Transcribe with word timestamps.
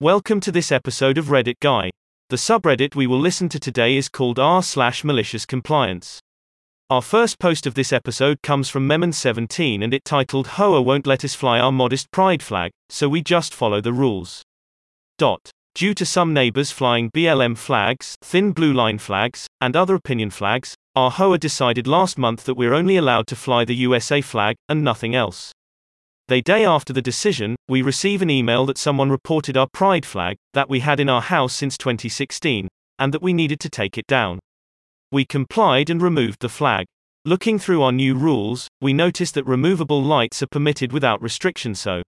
Welcome 0.00 0.38
to 0.42 0.52
this 0.52 0.70
episode 0.70 1.18
of 1.18 1.24
Reddit 1.24 1.58
Guy. 1.60 1.90
The 2.28 2.36
subreddit 2.36 2.94
we 2.94 3.08
will 3.08 3.18
listen 3.18 3.48
to 3.48 3.58
today 3.58 3.96
is 3.96 4.08
called 4.08 4.38
r 4.38 4.62
slash 4.62 5.02
malicious 5.02 5.44
compliance. 5.44 6.20
Our 6.88 7.02
first 7.02 7.40
post 7.40 7.66
of 7.66 7.74
this 7.74 7.92
episode 7.92 8.40
comes 8.40 8.68
from 8.68 8.88
Memon17 8.88 9.82
and 9.82 9.92
it 9.92 10.04
titled 10.04 10.46
Hoa 10.46 10.80
won't 10.80 11.08
let 11.08 11.24
us 11.24 11.34
fly 11.34 11.58
our 11.58 11.72
modest 11.72 12.12
pride 12.12 12.44
flag, 12.44 12.70
so 12.88 13.08
we 13.08 13.22
just 13.22 13.52
follow 13.52 13.80
the 13.80 13.92
rules. 13.92 14.44
Dot. 15.18 15.50
Due 15.74 15.94
to 15.94 16.06
some 16.06 16.32
neighbors 16.32 16.70
flying 16.70 17.10
BLM 17.10 17.58
flags, 17.58 18.14
thin 18.22 18.52
blue 18.52 18.72
line 18.72 18.98
flags, 18.98 19.48
and 19.60 19.74
other 19.74 19.96
opinion 19.96 20.30
flags, 20.30 20.76
our 20.94 21.10
Hoa 21.10 21.38
decided 21.38 21.88
last 21.88 22.16
month 22.16 22.44
that 22.44 22.54
we're 22.54 22.72
only 22.72 22.96
allowed 22.96 23.26
to 23.26 23.34
fly 23.34 23.64
the 23.64 23.74
USA 23.74 24.20
flag, 24.20 24.54
and 24.68 24.84
nothing 24.84 25.16
else. 25.16 25.50
The 26.28 26.42
day 26.42 26.62
after 26.62 26.92
the 26.92 27.00
decision, 27.00 27.56
we 27.70 27.80
receive 27.80 28.20
an 28.20 28.28
email 28.28 28.66
that 28.66 28.76
someone 28.76 29.08
reported 29.08 29.56
our 29.56 29.66
pride 29.66 30.04
flag, 30.04 30.36
that 30.52 30.68
we 30.68 30.80
had 30.80 31.00
in 31.00 31.08
our 31.08 31.22
house 31.22 31.54
since 31.54 31.78
2016, 31.78 32.68
and 32.98 33.14
that 33.14 33.22
we 33.22 33.32
needed 33.32 33.58
to 33.60 33.70
take 33.70 33.96
it 33.96 34.06
down. 34.06 34.38
We 35.10 35.24
complied 35.24 35.88
and 35.88 36.02
removed 36.02 36.40
the 36.40 36.50
flag. 36.50 36.84
Looking 37.24 37.58
through 37.58 37.82
our 37.82 37.92
new 37.92 38.14
rules, 38.14 38.68
we 38.78 38.92
noticed 38.92 39.36
that 39.36 39.46
removable 39.46 40.02
lights 40.02 40.42
are 40.42 40.48
permitted 40.48 40.92
without 40.92 41.22
restriction 41.22 41.74
so. 41.74 42.02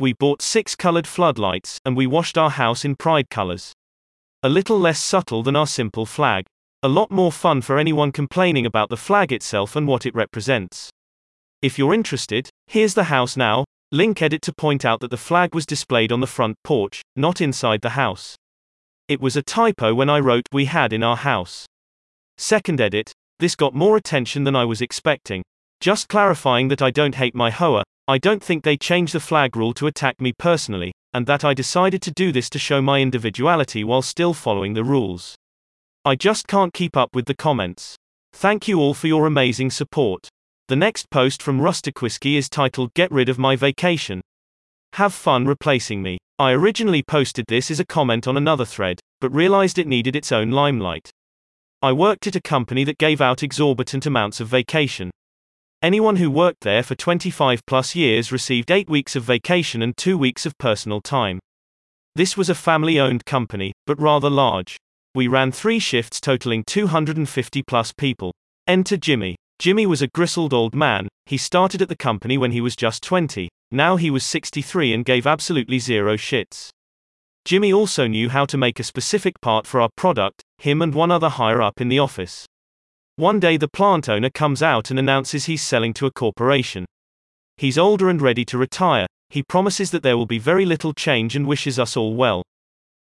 We 0.00 0.14
bought 0.14 0.42
six 0.42 0.74
colored 0.74 1.06
floodlights, 1.06 1.78
and 1.84 1.96
we 1.96 2.08
washed 2.08 2.36
our 2.36 2.50
house 2.50 2.84
in 2.84 2.96
pride 2.96 3.30
colors. 3.30 3.72
A 4.42 4.48
little 4.48 4.80
less 4.80 4.98
subtle 4.98 5.44
than 5.44 5.54
our 5.54 5.68
simple 5.68 6.06
flag. 6.06 6.44
A 6.82 6.88
lot 6.88 7.12
more 7.12 7.30
fun 7.30 7.62
for 7.62 7.78
anyone 7.78 8.10
complaining 8.10 8.66
about 8.66 8.88
the 8.88 8.96
flag 8.96 9.30
itself 9.30 9.76
and 9.76 9.86
what 9.86 10.04
it 10.04 10.14
represents. 10.16 10.90
If 11.62 11.78
you're 11.78 11.94
interested, 11.94 12.50
here's 12.66 12.94
the 12.94 13.04
house 13.04 13.36
now. 13.36 13.64
Link 13.92 14.20
edit 14.22 14.42
to 14.42 14.52
point 14.52 14.84
out 14.84 15.00
that 15.00 15.10
the 15.10 15.16
flag 15.16 15.54
was 15.54 15.66
displayed 15.66 16.10
on 16.10 16.20
the 16.20 16.26
front 16.26 16.56
porch, 16.64 17.02
not 17.14 17.40
inside 17.40 17.80
the 17.80 17.90
house. 17.90 18.34
It 19.06 19.20
was 19.20 19.36
a 19.36 19.42
typo 19.42 19.94
when 19.94 20.10
I 20.10 20.18
wrote 20.18 20.48
we 20.52 20.64
had 20.64 20.92
in 20.92 21.02
our 21.02 21.16
house. 21.16 21.66
Second 22.38 22.80
edit, 22.80 23.12
this 23.38 23.54
got 23.54 23.74
more 23.74 23.96
attention 23.96 24.44
than 24.44 24.56
I 24.56 24.64
was 24.64 24.80
expecting. 24.80 25.42
Just 25.80 26.08
clarifying 26.08 26.68
that 26.68 26.82
I 26.82 26.90
don't 26.90 27.14
hate 27.14 27.34
my 27.34 27.50
Hoa, 27.50 27.84
I 28.08 28.18
don't 28.18 28.42
think 28.42 28.64
they 28.64 28.76
changed 28.76 29.14
the 29.14 29.20
flag 29.20 29.56
rule 29.56 29.74
to 29.74 29.86
attack 29.86 30.20
me 30.20 30.32
personally, 30.32 30.92
and 31.12 31.26
that 31.26 31.44
I 31.44 31.54
decided 31.54 32.02
to 32.02 32.10
do 32.10 32.32
this 32.32 32.50
to 32.50 32.58
show 32.58 32.82
my 32.82 33.00
individuality 33.00 33.84
while 33.84 34.02
still 34.02 34.34
following 34.34 34.74
the 34.74 34.84
rules. 34.84 35.34
I 36.04 36.16
just 36.16 36.46
can't 36.46 36.74
keep 36.74 36.96
up 36.96 37.14
with 37.14 37.26
the 37.26 37.36
comments. 37.36 37.96
Thank 38.32 38.66
you 38.66 38.80
all 38.80 38.94
for 38.94 39.06
your 39.06 39.26
amazing 39.26 39.70
support. 39.70 40.28
The 40.68 40.76
next 40.76 41.10
post 41.10 41.42
from 41.42 41.60
Rustic 41.60 42.02
is 42.02 42.48
titled 42.48 42.94
Get 42.94 43.12
Rid 43.12 43.28
of 43.28 43.38
My 43.38 43.54
Vacation. 43.54 44.22
Have 44.94 45.12
fun 45.12 45.44
replacing 45.44 46.02
me. 46.02 46.16
I 46.38 46.52
originally 46.52 47.02
posted 47.02 47.44
this 47.48 47.70
as 47.70 47.80
a 47.80 47.84
comment 47.84 48.26
on 48.26 48.38
another 48.38 48.64
thread, 48.64 48.98
but 49.20 49.34
realized 49.34 49.78
it 49.78 49.86
needed 49.86 50.16
its 50.16 50.32
own 50.32 50.52
limelight. 50.52 51.10
I 51.82 51.92
worked 51.92 52.26
at 52.26 52.36
a 52.36 52.40
company 52.40 52.82
that 52.84 52.96
gave 52.96 53.20
out 53.20 53.42
exorbitant 53.42 54.06
amounts 54.06 54.40
of 54.40 54.48
vacation. 54.48 55.10
Anyone 55.82 56.16
who 56.16 56.30
worked 56.30 56.62
there 56.62 56.82
for 56.82 56.94
25 56.94 57.60
plus 57.66 57.94
years 57.94 58.32
received 58.32 58.70
8 58.70 58.88
weeks 58.88 59.14
of 59.14 59.22
vacation 59.22 59.82
and 59.82 59.94
2 59.98 60.16
weeks 60.16 60.46
of 60.46 60.56
personal 60.56 61.02
time. 61.02 61.40
This 62.14 62.38
was 62.38 62.48
a 62.48 62.54
family 62.54 62.98
owned 62.98 63.26
company, 63.26 63.74
but 63.86 64.00
rather 64.00 64.30
large. 64.30 64.78
We 65.14 65.28
ran 65.28 65.52
three 65.52 65.78
shifts 65.78 66.22
totaling 66.22 66.64
250 66.66 67.62
plus 67.64 67.92
people. 67.92 68.32
Enter 68.66 68.96
Jimmy. 68.96 69.36
Jimmy 69.64 69.86
was 69.86 70.02
a 70.02 70.08
grizzled 70.08 70.52
old 70.52 70.74
man, 70.74 71.08
he 71.24 71.38
started 71.38 71.80
at 71.80 71.88
the 71.88 71.96
company 71.96 72.36
when 72.36 72.52
he 72.52 72.60
was 72.60 72.76
just 72.76 73.02
20, 73.02 73.48
now 73.70 73.96
he 73.96 74.10
was 74.10 74.22
63 74.22 74.92
and 74.92 75.06
gave 75.06 75.26
absolutely 75.26 75.78
zero 75.78 76.18
shits. 76.18 76.68
Jimmy 77.46 77.72
also 77.72 78.06
knew 78.06 78.28
how 78.28 78.44
to 78.44 78.58
make 78.58 78.78
a 78.78 78.84
specific 78.84 79.40
part 79.40 79.66
for 79.66 79.80
our 79.80 79.88
product, 79.96 80.42
him 80.58 80.82
and 80.82 80.94
one 80.94 81.10
other 81.10 81.30
higher 81.30 81.62
up 81.62 81.80
in 81.80 81.88
the 81.88 81.98
office. 81.98 82.44
One 83.16 83.40
day 83.40 83.56
the 83.56 83.66
plant 83.66 84.06
owner 84.06 84.28
comes 84.28 84.62
out 84.62 84.90
and 84.90 84.98
announces 84.98 85.46
he's 85.46 85.62
selling 85.62 85.94
to 85.94 86.04
a 86.04 86.12
corporation. 86.12 86.84
He's 87.56 87.78
older 87.78 88.10
and 88.10 88.20
ready 88.20 88.44
to 88.44 88.58
retire, 88.58 89.06
he 89.30 89.42
promises 89.42 89.92
that 89.92 90.02
there 90.02 90.18
will 90.18 90.26
be 90.26 90.38
very 90.38 90.66
little 90.66 90.92
change 90.92 91.34
and 91.34 91.46
wishes 91.46 91.78
us 91.78 91.96
all 91.96 92.14
well. 92.14 92.42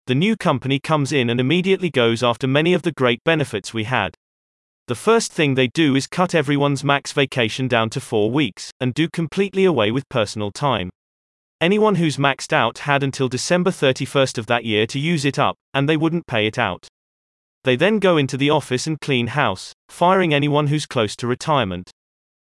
The 0.07 0.15
new 0.15 0.37
company 0.37 0.79
comes 0.79 1.11
in 1.11 1.29
and 1.29 1.41
immediately 1.41 1.89
goes 1.89 2.23
after 2.23 2.47
many 2.47 2.73
of 2.73 2.83
the 2.83 2.93
great 2.93 3.21
benefits 3.25 3.73
we 3.73 3.83
had. 3.83 4.15
The 4.87 4.93
first 4.93 5.33
thing 5.33 5.55
they 5.55 5.67
do 5.67 5.95
is 5.95 6.05
cut 6.05 6.35
everyone's 6.35 6.83
max 6.83 7.11
vacation 7.11 7.67
down 7.67 7.89
to 7.89 7.99
four 7.99 8.29
weeks, 8.29 8.69
and 8.79 8.93
do 8.93 9.09
completely 9.09 9.65
away 9.65 9.89
with 9.89 10.07
personal 10.09 10.51
time. 10.51 10.91
Anyone 11.59 11.95
who's 11.95 12.17
maxed 12.17 12.53
out 12.53 12.77
had 12.79 13.01
until 13.01 13.27
December 13.27 13.71
31st 13.71 14.37
of 14.37 14.45
that 14.45 14.63
year 14.63 14.85
to 14.85 14.99
use 14.99 15.25
it 15.25 15.39
up, 15.39 15.55
and 15.73 15.89
they 15.89 15.97
wouldn't 15.97 16.27
pay 16.27 16.45
it 16.45 16.59
out. 16.59 16.87
They 17.63 17.75
then 17.75 17.97
go 17.97 18.17
into 18.17 18.37
the 18.37 18.51
office 18.51 18.85
and 18.85 19.01
clean 19.01 19.25
house, 19.27 19.73
firing 19.89 20.35
anyone 20.35 20.67
who's 20.67 20.85
close 20.85 21.15
to 21.15 21.25
retirement. 21.25 21.89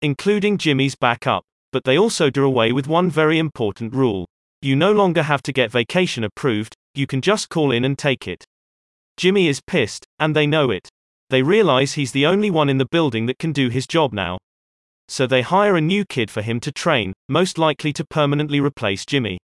Including 0.03 0.59
Jimmy's 0.59 0.97
backup. 0.97 1.45
But 1.71 1.85
they 1.85 1.97
also 1.97 2.29
do 2.29 2.45
away 2.45 2.73
with 2.73 2.89
one 2.89 3.09
very 3.09 3.39
important 3.39 3.95
rule. 3.95 4.27
You 4.61 4.75
no 4.75 4.91
longer 4.91 5.23
have 5.23 5.43
to 5.43 5.53
get 5.53 5.71
vacation 5.71 6.25
approved, 6.25 6.75
you 6.93 7.07
can 7.07 7.21
just 7.21 7.51
call 7.51 7.71
in 7.71 7.85
and 7.85 7.97
take 7.97 8.27
it. 8.27 8.45
Jimmy 9.17 9.47
is 9.47 9.61
pissed, 9.61 10.07
and 10.19 10.35
they 10.35 10.49
know 10.49 10.71
it. 10.73 10.89
They 11.31 11.43
realize 11.43 11.95
he's 11.95 12.13
the 12.13 12.27
only 12.27 12.51
one 12.51 12.69
in 12.69 12.79
the 12.79 12.87
building 12.91 13.27
that 13.27 13.39
can 13.39 13.53
do 13.53 13.69
his 13.69 13.87
job 13.87 14.13
now. 14.13 14.39
So 15.09 15.27
they 15.27 15.43
hire 15.43 15.77
a 15.77 15.81
new 15.81 16.05
kid 16.05 16.31
for 16.31 16.43
him 16.43 16.61
to 16.61 16.73
train, 16.73 17.13
most 17.29 17.59
likely 17.59 17.93
to 17.95 18.05
permanently 18.05 18.61
replace 18.61 19.05
Jimmy. 19.05 19.39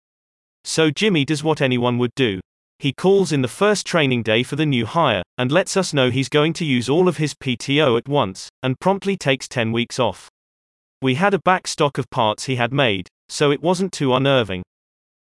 So 0.64 0.90
Jimmy 0.90 1.24
does 1.24 1.42
what 1.42 1.60
anyone 1.60 1.98
would 1.98 2.14
do. 2.14 2.40
He 2.78 2.92
calls 2.92 3.30
in 3.30 3.42
the 3.42 3.48
first 3.48 3.86
training 3.86 4.22
day 4.22 4.42
for 4.42 4.56
the 4.56 4.66
new 4.66 4.86
hire, 4.86 5.22
and 5.38 5.52
lets 5.52 5.76
us 5.76 5.94
know 5.94 6.10
he's 6.10 6.28
going 6.28 6.52
to 6.54 6.64
use 6.64 6.88
all 6.88 7.08
of 7.08 7.18
his 7.18 7.34
PTO 7.34 7.96
at 7.96 8.08
once, 8.08 8.48
and 8.62 8.80
promptly 8.80 9.16
takes 9.16 9.46
10 9.46 9.70
weeks 9.70 10.00
off. 10.00 10.28
We 11.00 11.14
had 11.14 11.34
a 11.34 11.40
back 11.44 11.66
stock 11.68 11.98
of 11.98 12.10
parts 12.10 12.44
he 12.44 12.56
had 12.56 12.72
made, 12.72 13.08
so 13.28 13.50
it 13.50 13.62
wasn't 13.62 13.92
too 13.92 14.14
unnerving. 14.14 14.62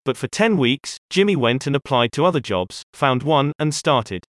But 0.05 0.17
for 0.17 0.27
10 0.27 0.57
weeks, 0.57 0.97
Jimmy 1.09 1.35
went 1.35 1.67
and 1.67 1.75
applied 1.75 2.11
to 2.13 2.25
other 2.25 2.39
jobs, 2.39 2.83
found 2.93 3.23
one, 3.23 3.51
and 3.59 3.75
started. 3.75 4.23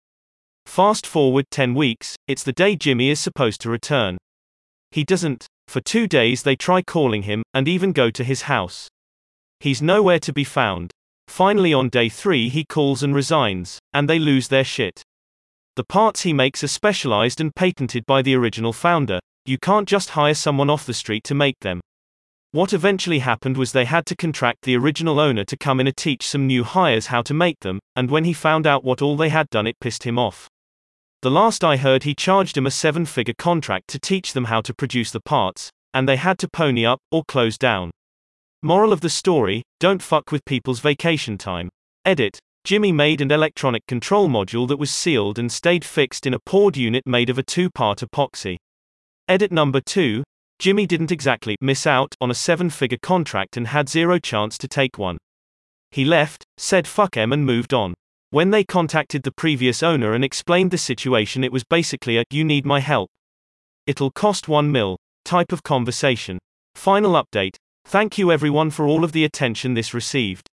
Fast 0.67 1.07
forward 1.07 1.45
10 1.51 1.75
weeks, 1.75 2.17
it's 2.27 2.43
the 2.43 2.53
day 2.53 2.77
Jimmy 2.77 3.11
is 3.11 3.21
supposed 3.21 3.61
to 3.61 3.71
return. 3.71 4.17
He 4.91 5.05
doesn't. 5.05 5.47
For 5.69 5.81
two 5.81 6.07
days 6.07 6.43
they 6.43 6.57
try 6.57 6.81
calling 6.83 7.25
him, 7.25 7.43
and 7.53 7.69
even 7.69 7.93
go 7.93 8.11
to 8.11 8.25
his 8.25 8.43
house. 8.43 8.89
He's 9.61 9.83
nowhere 9.83 10.19
to 10.21 10.33
be 10.33 10.45
found. 10.45 10.91
Finally, 11.29 11.73
on 11.73 11.89
day 11.89 12.09
three, 12.09 12.49
he 12.49 12.65
calls 12.65 13.03
and 13.03 13.15
resigns, 13.15 13.79
and 13.93 14.09
they 14.09 14.19
lose 14.19 14.49
their 14.49 14.65
shit. 14.65 15.03
The 15.77 15.85
parts 15.85 16.23
he 16.23 16.33
makes 16.33 16.65
are 16.65 16.69
specialized 16.69 17.41
and 17.41 17.55
patented 17.55 18.05
by 18.07 18.23
the 18.23 18.35
original 18.35 18.73
founder. 18.73 19.21
You 19.45 19.59
can't 19.59 19.89
just 19.89 20.11
hire 20.11 20.35
someone 20.35 20.71
off 20.71 20.87
the 20.87 20.95
street 20.95 21.25
to 21.25 21.35
make 21.35 21.61
them. 21.61 21.81
What 22.51 22.75
eventually 22.75 23.21
happened 23.21 23.57
was 23.57 23.73
they 23.73 23.87
had 23.87 24.05
to 24.07 24.17
contract 24.17 24.63
the 24.63 24.77
original 24.77 25.19
owner 25.19 25.45
to 25.45 25.57
come 25.57 25.81
in 25.81 25.87
and 25.87 25.97
teach 25.97 26.27
some 26.27 26.47
new 26.47 26.65
hires 26.65 27.07
how 27.07 27.23
to 27.23 27.33
make 27.33 27.61
them, 27.61 27.79
and 27.97 28.11
when 28.11 28.25
he 28.25 28.35
found 28.35 28.67
out 28.67 28.85
what 28.85 29.01
all 29.01 29.17
they 29.17 29.31
had 29.31 29.49
done, 29.49 29.67
it 29.67 29.81
pissed 29.81 30.05
him 30.05 30.19
off. 30.19 30.49
The 31.23 31.31
last 31.31 31.63
I 31.63 31.77
heard, 31.77 32.03
he 32.03 32.17
charged 32.17 32.57
him 32.57 32.67
a 32.67 32.71
seven 32.73 33.07
figure 33.07 33.35
contract 33.39 33.87
to 33.91 34.01
teach 34.01 34.33
them 34.33 34.47
how 34.47 34.61
to 34.61 34.75
produce 34.75 35.13
the 35.13 35.21
parts, 35.21 35.71
and 35.95 36.09
they 36.09 36.17
had 36.17 36.37
to 36.39 36.49
pony 36.49 36.85
up 36.85 36.99
or 37.13 37.23
close 37.29 37.57
down. 37.57 37.93
Moral 38.61 38.93
of 38.93 39.03
the 39.03 39.09
story 39.09 39.63
don't 39.79 40.03
fuck 40.03 40.33
with 40.33 40.45
people's 40.45 40.81
vacation 40.81 41.39
time. 41.39 41.69
Edit 42.05 42.41
Jimmy 42.65 42.91
made 42.91 43.21
an 43.21 43.31
electronic 43.31 43.87
control 43.87 44.29
module 44.29 44.67
that 44.67 44.79
was 44.79 44.93
sealed 44.93 45.39
and 45.39 45.51
stayed 45.53 45.85
fixed 45.85 46.27
in 46.27 46.35
a 46.35 46.41
poured 46.41 46.77
unit 46.77 47.05
made 47.07 47.31
of 47.31 47.39
a 47.39 47.45
two 47.45 47.71
part 47.71 48.01
epoxy. 48.01 48.57
Edit 49.29 49.53
number 49.53 49.81
2 49.81 50.25
Jimmy 50.59 50.87
didn't 50.87 51.13
exactly 51.13 51.57
miss 51.61 51.87
out 51.87 52.17
on 52.21 52.33
a 52.33 52.35
seven 52.35 52.69
figure 52.69 52.99
contract 53.01 53.57
and 53.57 53.69
had 53.69 53.89
zero 53.89 54.19
chance 54.19 54.59
to 54.59 54.67
take 54.67 54.99
one. 54.99 55.19
He 55.93 56.05
left, 56.05 56.45
said 56.57 56.89
fuck 56.89 57.17
em, 57.17 57.33
and 57.33 57.47
moved 57.47 57.73
on. 57.73 57.95
When 58.33 58.49
they 58.49 58.65
contacted 58.65 59.25
the 59.25 59.31
previous 59.31 59.83
owner 59.83 60.15
and 60.15 60.25
explained 60.25 60.71
the 60.71 60.79
situation, 60.79 61.45
it 61.45 61.53
was 61.53 61.65
basically 61.65 62.17
a 62.17 62.25
you 62.31 62.45
need 62.45 62.65
my 62.65 62.81
help. 62.81 63.11
It'll 63.87 64.11
cost 64.11 64.49
one 64.49 64.73
mil 64.73 64.97
type 65.23 65.53
of 65.53 65.63
conversation. 65.63 66.39
Final 66.75 67.13
update 67.13 67.57
Thank 67.85 68.17
you 68.17 68.33
everyone 68.33 68.71
for 68.71 68.87
all 68.87 69.05
of 69.05 69.13
the 69.13 69.27
attention 69.27 69.75
this 69.75 69.93
received. 69.93 70.49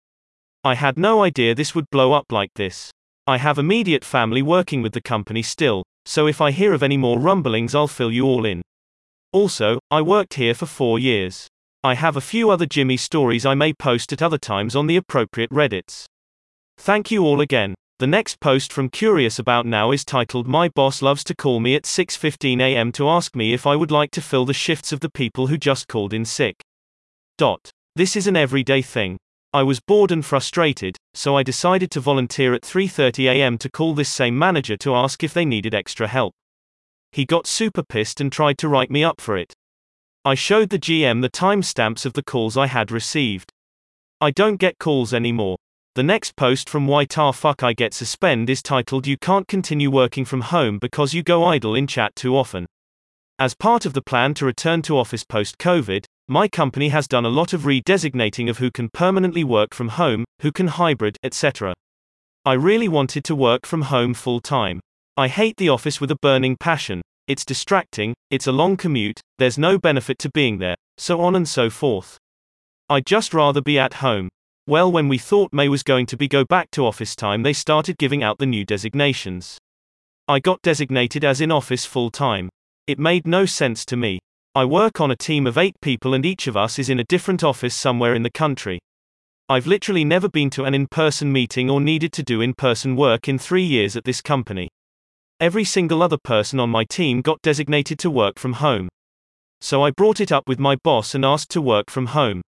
I 0.62 0.76
had 0.76 0.98
no 0.98 1.24
idea 1.24 1.56
this 1.56 1.74
would 1.74 1.90
blow 1.90 2.12
up 2.12 2.34
like 2.34 2.50
this. 2.56 2.92
I 3.26 3.38
have 3.38 3.58
immediate 3.58 4.04
family 4.04 4.42
working 4.42 4.82
with 4.82 4.92
the 4.92 5.00
company 5.00 5.42
still, 5.42 5.84
so 6.06 6.28
if 6.28 6.42
I 6.42 6.52
hear 6.52 6.74
of 6.74 6.84
any 6.84 6.98
more 6.98 7.18
rumblings, 7.18 7.74
I'll 7.74 7.88
fill 7.88 8.12
you 8.12 8.26
all 8.26 8.44
in. 8.44 8.62
Also, 9.32 9.80
I 9.90 10.02
worked 10.02 10.34
here 10.34 10.54
for 10.54 10.66
four 10.66 11.00
years. 11.00 11.48
I 11.82 11.94
have 11.94 12.18
a 12.18 12.28
few 12.30 12.50
other 12.50 12.66
Jimmy 12.66 12.98
stories 12.98 13.46
I 13.46 13.56
may 13.56 13.72
post 13.72 14.12
at 14.12 14.22
other 14.22 14.38
times 14.38 14.76
on 14.76 14.88
the 14.88 14.98
appropriate 14.98 15.52
Reddits. 15.52 16.08
Thank 16.82 17.12
you 17.12 17.26
all 17.26 17.42
again. 17.42 17.76
The 17.98 18.08
next 18.08 18.40
post 18.40 18.72
from 18.72 18.88
Curious 18.88 19.38
About 19.38 19.66
Now 19.66 19.92
is 19.92 20.06
titled 20.06 20.48
My 20.48 20.70
Boss 20.70 21.02
Loves 21.02 21.26
to 21.26 21.36
Call 21.36 21.60
Me 21.60 21.76
at 21.76 21.84
6:15 21.84 22.62
a.m. 22.62 22.94
to 22.94 23.10
ask 23.10 23.36
me 23.36 23.54
if 23.54 23.68
I 23.68 23.76
would 23.76 23.92
like 23.92 24.12
to 24.12 24.22
fill 24.22 24.46
the 24.46 24.54
shifts 24.54 24.94
of 24.94 25.02
the 25.02 25.12
people 25.12 25.48
who 25.48 25.58
just 25.58 25.90
called 25.90 26.14
in 26.14 26.24
sick. 26.24 26.62
Dot. 27.38 27.70
This 27.98 28.16
is 28.16 28.28
an 28.28 28.38
everyday 28.38 28.82
thing. 28.82 29.18
I 29.52 29.62
was 29.62 29.82
bored 29.82 30.10
and 30.10 30.26
frustrated, 30.26 30.96
so 31.14 31.36
I 31.36 31.44
decided 31.44 31.92
to 31.92 32.00
volunteer 32.00 32.54
at 32.54 32.62
3:30 32.62 33.30
a.m. 33.30 33.58
to 33.58 33.70
call 33.70 33.94
this 33.94 34.10
same 34.10 34.40
manager 34.40 34.78
to 34.78 34.96
ask 34.96 35.22
if 35.22 35.34
they 35.34 35.44
needed 35.44 35.76
extra 35.76 36.08
help. 36.08 36.34
He 37.12 37.26
got 37.26 37.46
super 37.46 37.84
pissed 37.84 38.22
and 38.22 38.32
tried 38.32 38.58
to 38.60 38.70
write 38.70 38.90
me 38.90 39.04
up 39.04 39.20
for 39.20 39.36
it. 39.36 39.54
I 40.24 40.34
showed 40.34 40.70
the 40.70 40.80
GM 40.80 41.22
the 41.22 41.30
timestamps 41.30 42.06
of 42.06 42.14
the 42.14 42.24
calls 42.24 42.56
I 42.56 42.68
had 42.68 42.90
received. 42.90 43.52
I 44.22 44.32
don't 44.32 44.62
get 44.62 44.80
calls 44.80 45.14
anymore. 45.14 45.58
The 46.00 46.04
next 46.04 46.38
post 46.38 46.70
from 46.70 46.88
Why 46.88 47.04
Tar 47.04 47.34
Fuck 47.34 47.62
I 47.62 47.74
Get 47.74 47.94
Suspend 47.94 48.50
is 48.50 48.64
titled 48.64 49.06
You 49.06 49.18
Can't 49.18 49.46
Continue 49.50 49.92
Working 49.92 50.24
from 50.24 50.40
Home 50.40 50.80
Because 50.80 51.14
You 51.14 51.24
Go 51.24 51.44
Idle 51.44 51.76
in 51.76 51.88
Chat 51.88 52.16
Too 52.16 52.38
Often. 52.38 52.68
As 53.38 53.54
part 53.54 53.86
of 53.86 53.92
the 53.92 54.02
plan 54.02 54.34
to 54.36 54.46
return 54.46 54.82
to 54.84 54.98
office 54.98 55.26
post 55.26 55.58
COVID, 55.58 56.06
my 56.30 56.48
company 56.48 56.88
has 56.88 57.06
done 57.06 57.26
a 57.26 57.30
lot 57.30 57.52
of 57.52 57.64
redesignating 57.64 58.50
of 58.50 58.60
who 58.60 58.72
can 58.72 58.88
permanently 58.94 59.44
work 59.44 59.74
from 59.74 59.90
home, 59.90 60.24
who 60.42 60.54
can 60.54 60.68
hybrid, 60.68 61.18
etc. 61.22 61.74
I 62.46 62.54
really 62.54 62.88
wanted 62.88 63.26
to 63.26 63.36
work 63.36 63.66
from 63.66 63.82
home 63.82 64.14
full 64.14 64.40
time. 64.40 64.80
I 65.18 65.28
hate 65.28 65.58
the 65.58 65.68
office 65.68 66.00
with 66.00 66.12
a 66.12 66.20
burning 66.22 66.56
passion. 66.56 67.02
It's 67.28 67.44
distracting, 67.44 68.14
it's 68.32 68.48
a 68.48 68.54
long 68.54 68.78
commute, 68.78 69.20
there's 69.38 69.58
no 69.58 69.78
benefit 69.78 70.18
to 70.20 70.32
being 70.34 70.60
there, 70.60 70.78
so 70.98 71.20
on 71.20 71.36
and 71.36 71.46
so 71.46 71.70
forth. 71.70 72.18
I'd 72.88 73.06
just 73.06 73.34
rather 73.34 73.62
be 73.62 73.78
at 73.78 73.96
home. 73.96 74.30
Well, 74.70 74.92
when 74.92 75.08
we 75.08 75.18
thought 75.18 75.52
May 75.52 75.68
was 75.68 75.82
going 75.82 76.06
to 76.06 76.16
be 76.16 76.28
go 76.28 76.46
back 76.46 76.70
to 76.74 76.86
office 76.86 77.16
time, 77.16 77.42
they 77.42 77.54
started 77.54 77.98
giving 77.98 78.22
out 78.22 78.38
the 78.38 78.46
new 78.46 78.64
designations. 78.64 79.58
I 80.28 80.40
got 80.40 80.62
designated 80.62 81.26
as 81.26 81.42
in 81.42 81.52
office 81.52 81.86
full 81.86 82.12
time. 82.12 82.50
It 82.86 83.00
made 83.00 83.26
no 83.26 83.48
sense 83.48 83.84
to 83.86 83.98
me. 83.98 84.20
I 84.54 84.66
work 84.66 85.02
on 85.02 85.10
a 85.10 85.16
team 85.16 85.48
of 85.48 85.58
eight 85.58 85.74
people 85.82 86.14
and 86.14 86.24
each 86.24 86.46
of 86.46 86.56
us 86.56 86.78
is 86.78 86.88
in 86.88 87.00
a 87.00 87.04
different 87.06 87.44
office 87.44 87.74
somewhere 87.74 88.14
in 88.14 88.22
the 88.22 88.30
country. 88.30 88.78
I've 89.50 89.66
literally 89.66 90.06
never 90.06 90.30
been 90.30 90.52
to 90.52 90.66
an 90.66 90.76
in 90.76 90.86
person 90.86 91.32
meeting 91.32 91.68
or 91.68 91.82
needed 91.82 92.14
to 92.14 92.22
do 92.22 92.40
in 92.40 92.54
person 92.54 92.96
work 92.96 93.28
in 93.28 93.40
three 93.40 93.66
years 93.66 93.96
at 93.96 94.04
this 94.04 94.22
company. 94.22 94.70
Every 95.40 95.64
single 95.64 96.04
other 96.04 96.20
person 96.24 96.60
on 96.60 96.70
my 96.70 96.84
team 96.84 97.22
got 97.22 97.42
designated 97.42 97.98
to 97.98 98.12
work 98.12 98.38
from 98.38 98.54
home. 98.54 98.88
So 99.62 99.82
I 99.82 99.90
brought 99.90 100.22
it 100.22 100.32
up 100.32 100.48
with 100.48 100.60
my 100.60 100.76
boss 100.84 101.16
and 101.16 101.26
asked 101.26 101.50
to 101.54 101.60
work 101.60 101.90
from 101.90 102.06
home. 102.06 102.44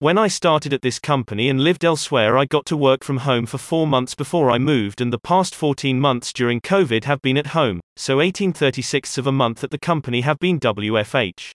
When 0.00 0.18
I 0.18 0.26
started 0.26 0.74
at 0.74 0.82
this 0.82 0.98
company 0.98 1.48
and 1.48 1.62
lived 1.62 1.84
elsewhere, 1.84 2.36
I 2.36 2.46
got 2.46 2.66
to 2.66 2.76
work 2.76 3.04
from 3.04 3.18
home 3.18 3.46
for 3.46 3.58
four 3.58 3.86
months 3.86 4.16
before 4.16 4.50
I 4.50 4.58
moved, 4.58 5.00
and 5.00 5.12
the 5.12 5.20
past 5.20 5.54
14 5.54 6.00
months 6.00 6.32
during 6.32 6.60
COVID 6.60 7.04
have 7.04 7.22
been 7.22 7.38
at 7.38 7.48
home, 7.48 7.80
so 7.96 8.16
1836 8.16 9.16
of 9.18 9.26
a 9.28 9.32
month 9.32 9.62
at 9.62 9.70
the 9.70 9.78
company 9.78 10.22
have 10.22 10.40
been 10.40 10.58
WFH. 10.58 11.52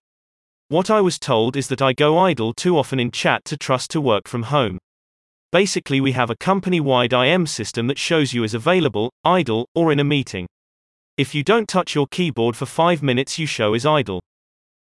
What 0.69 0.89
I 0.89 1.01
was 1.01 1.19
told 1.19 1.57
is 1.57 1.67
that 1.67 1.81
I 1.81 1.91
go 1.91 2.17
idle 2.17 2.53
too 2.53 2.77
often 2.77 2.97
in 2.97 3.11
chat 3.11 3.43
to 3.45 3.57
trust 3.57 3.91
to 3.91 3.99
work 4.01 4.27
from 4.27 4.43
home. 4.43 4.77
Basically, 5.51 5.99
we 5.99 6.13
have 6.13 6.29
a 6.29 6.37
company 6.37 6.79
wide 6.79 7.11
IM 7.11 7.45
system 7.45 7.87
that 7.87 7.99
shows 7.99 8.33
you 8.33 8.45
as 8.45 8.53
available, 8.53 9.11
idle, 9.25 9.67
or 9.75 9.91
in 9.91 9.99
a 9.99 10.03
meeting. 10.05 10.47
If 11.17 11.35
you 11.35 11.43
don't 11.43 11.67
touch 11.67 11.93
your 11.93 12.07
keyboard 12.07 12.55
for 12.55 12.65
five 12.65 13.03
minutes, 13.03 13.37
you 13.37 13.45
show 13.45 13.73
as 13.73 13.85
idle. 13.85 14.21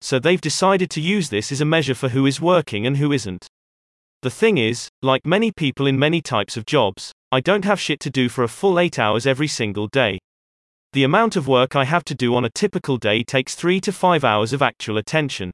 So 0.03 0.19
they've 0.19 0.41
decided 0.41 0.91
to 0.91 1.01
use 1.01 1.29
this 1.29 1.53
as 1.53 1.61
a 1.61 1.65
measure 1.65 1.95
for 1.95 2.09
who 2.09 2.27
is 2.27 2.41
working 2.41 2.87
and 2.87 2.97
who 2.97 3.13
isn't. 3.13 3.47
The 4.23 4.31
thing 4.31 4.59
is, 4.59 4.89
like 5.03 5.25
many 5.25 5.51
people 5.51 5.87
in 5.87 5.99
many 5.99 6.21
types 6.21 6.57
of 6.57 6.67
jobs, 6.67 7.13
I 7.33 7.41
don't 7.41 7.65
have 7.65 7.81
shit 7.81 8.01
to 8.01 8.11
do 8.11 8.29
for 8.29 8.43
a 8.43 8.49
full 8.49 8.79
8 8.79 8.99
hours 8.99 9.27
every 9.27 9.49
single 9.49 9.89
day. 9.89 10.19
The 10.93 11.05
amount 11.05 11.37
of 11.37 11.47
work 11.47 11.77
I 11.77 11.85
have 11.85 12.05
to 12.05 12.15
do 12.15 12.35
on 12.35 12.45
a 12.45 12.51
typical 12.51 12.97
day 12.97 13.23
takes 13.23 13.55
3 13.55 13.81
to 13.83 13.93
5 13.93 14.25
hours 14.25 14.53
of 14.53 14.63
actual 14.63 14.99
attention. 14.99 15.53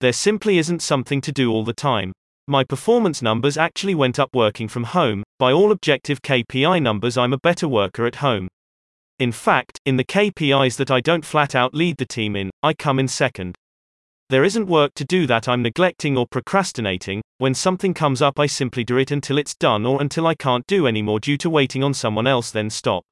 There 0.00 0.12
simply 0.12 0.58
isn't 0.58 0.82
something 0.82 1.20
to 1.20 1.32
do 1.32 1.52
all 1.52 1.64
the 1.64 1.72
time. 1.74 2.12
My 2.46 2.64
performance 2.64 3.22
numbers 3.22 3.56
actually 3.56 3.94
went 3.94 4.18
up 4.18 4.30
working 4.34 4.68
from 4.68 4.84
home, 4.84 5.22
by 5.38 5.52
all 5.52 5.72
objective 5.72 6.22
KPI 6.22 6.80
numbers, 6.80 7.16
I'm 7.16 7.32
a 7.32 7.38
better 7.38 7.68
worker 7.68 8.06
at 8.06 8.16
home. 8.16 8.48
In 9.18 9.32
fact, 9.32 9.78
in 9.84 9.96
the 9.96 10.04
KPIs 10.04 10.76
that 10.76 10.90
I 10.90 11.00
don't 11.00 11.24
flat 11.24 11.54
out 11.54 11.74
lead 11.74 11.98
the 11.98 12.06
team 12.06 12.34
in, 12.34 12.50
I 12.62 12.74
come 12.74 12.98
in 12.98 13.08
second. 13.08 13.54
There 14.30 14.44
isn't 14.44 14.68
work 14.68 14.94
to 14.94 15.04
do 15.04 15.26
that 15.26 15.48
I'm 15.48 15.60
neglecting 15.60 16.16
or 16.16 16.26
procrastinating. 16.26 17.20
When 17.36 17.52
something 17.52 17.92
comes 17.92 18.22
up, 18.22 18.40
I 18.40 18.46
simply 18.46 18.82
do 18.82 18.96
it 18.96 19.10
until 19.10 19.36
it's 19.36 19.54
done 19.54 19.84
or 19.84 20.00
until 20.00 20.26
I 20.26 20.34
can't 20.34 20.66
do 20.66 20.86
anymore 20.86 21.20
due 21.20 21.36
to 21.36 21.50
waiting 21.50 21.84
on 21.84 21.92
someone 21.92 22.26
else, 22.26 22.50
then 22.50 22.70
stop. 22.70 23.04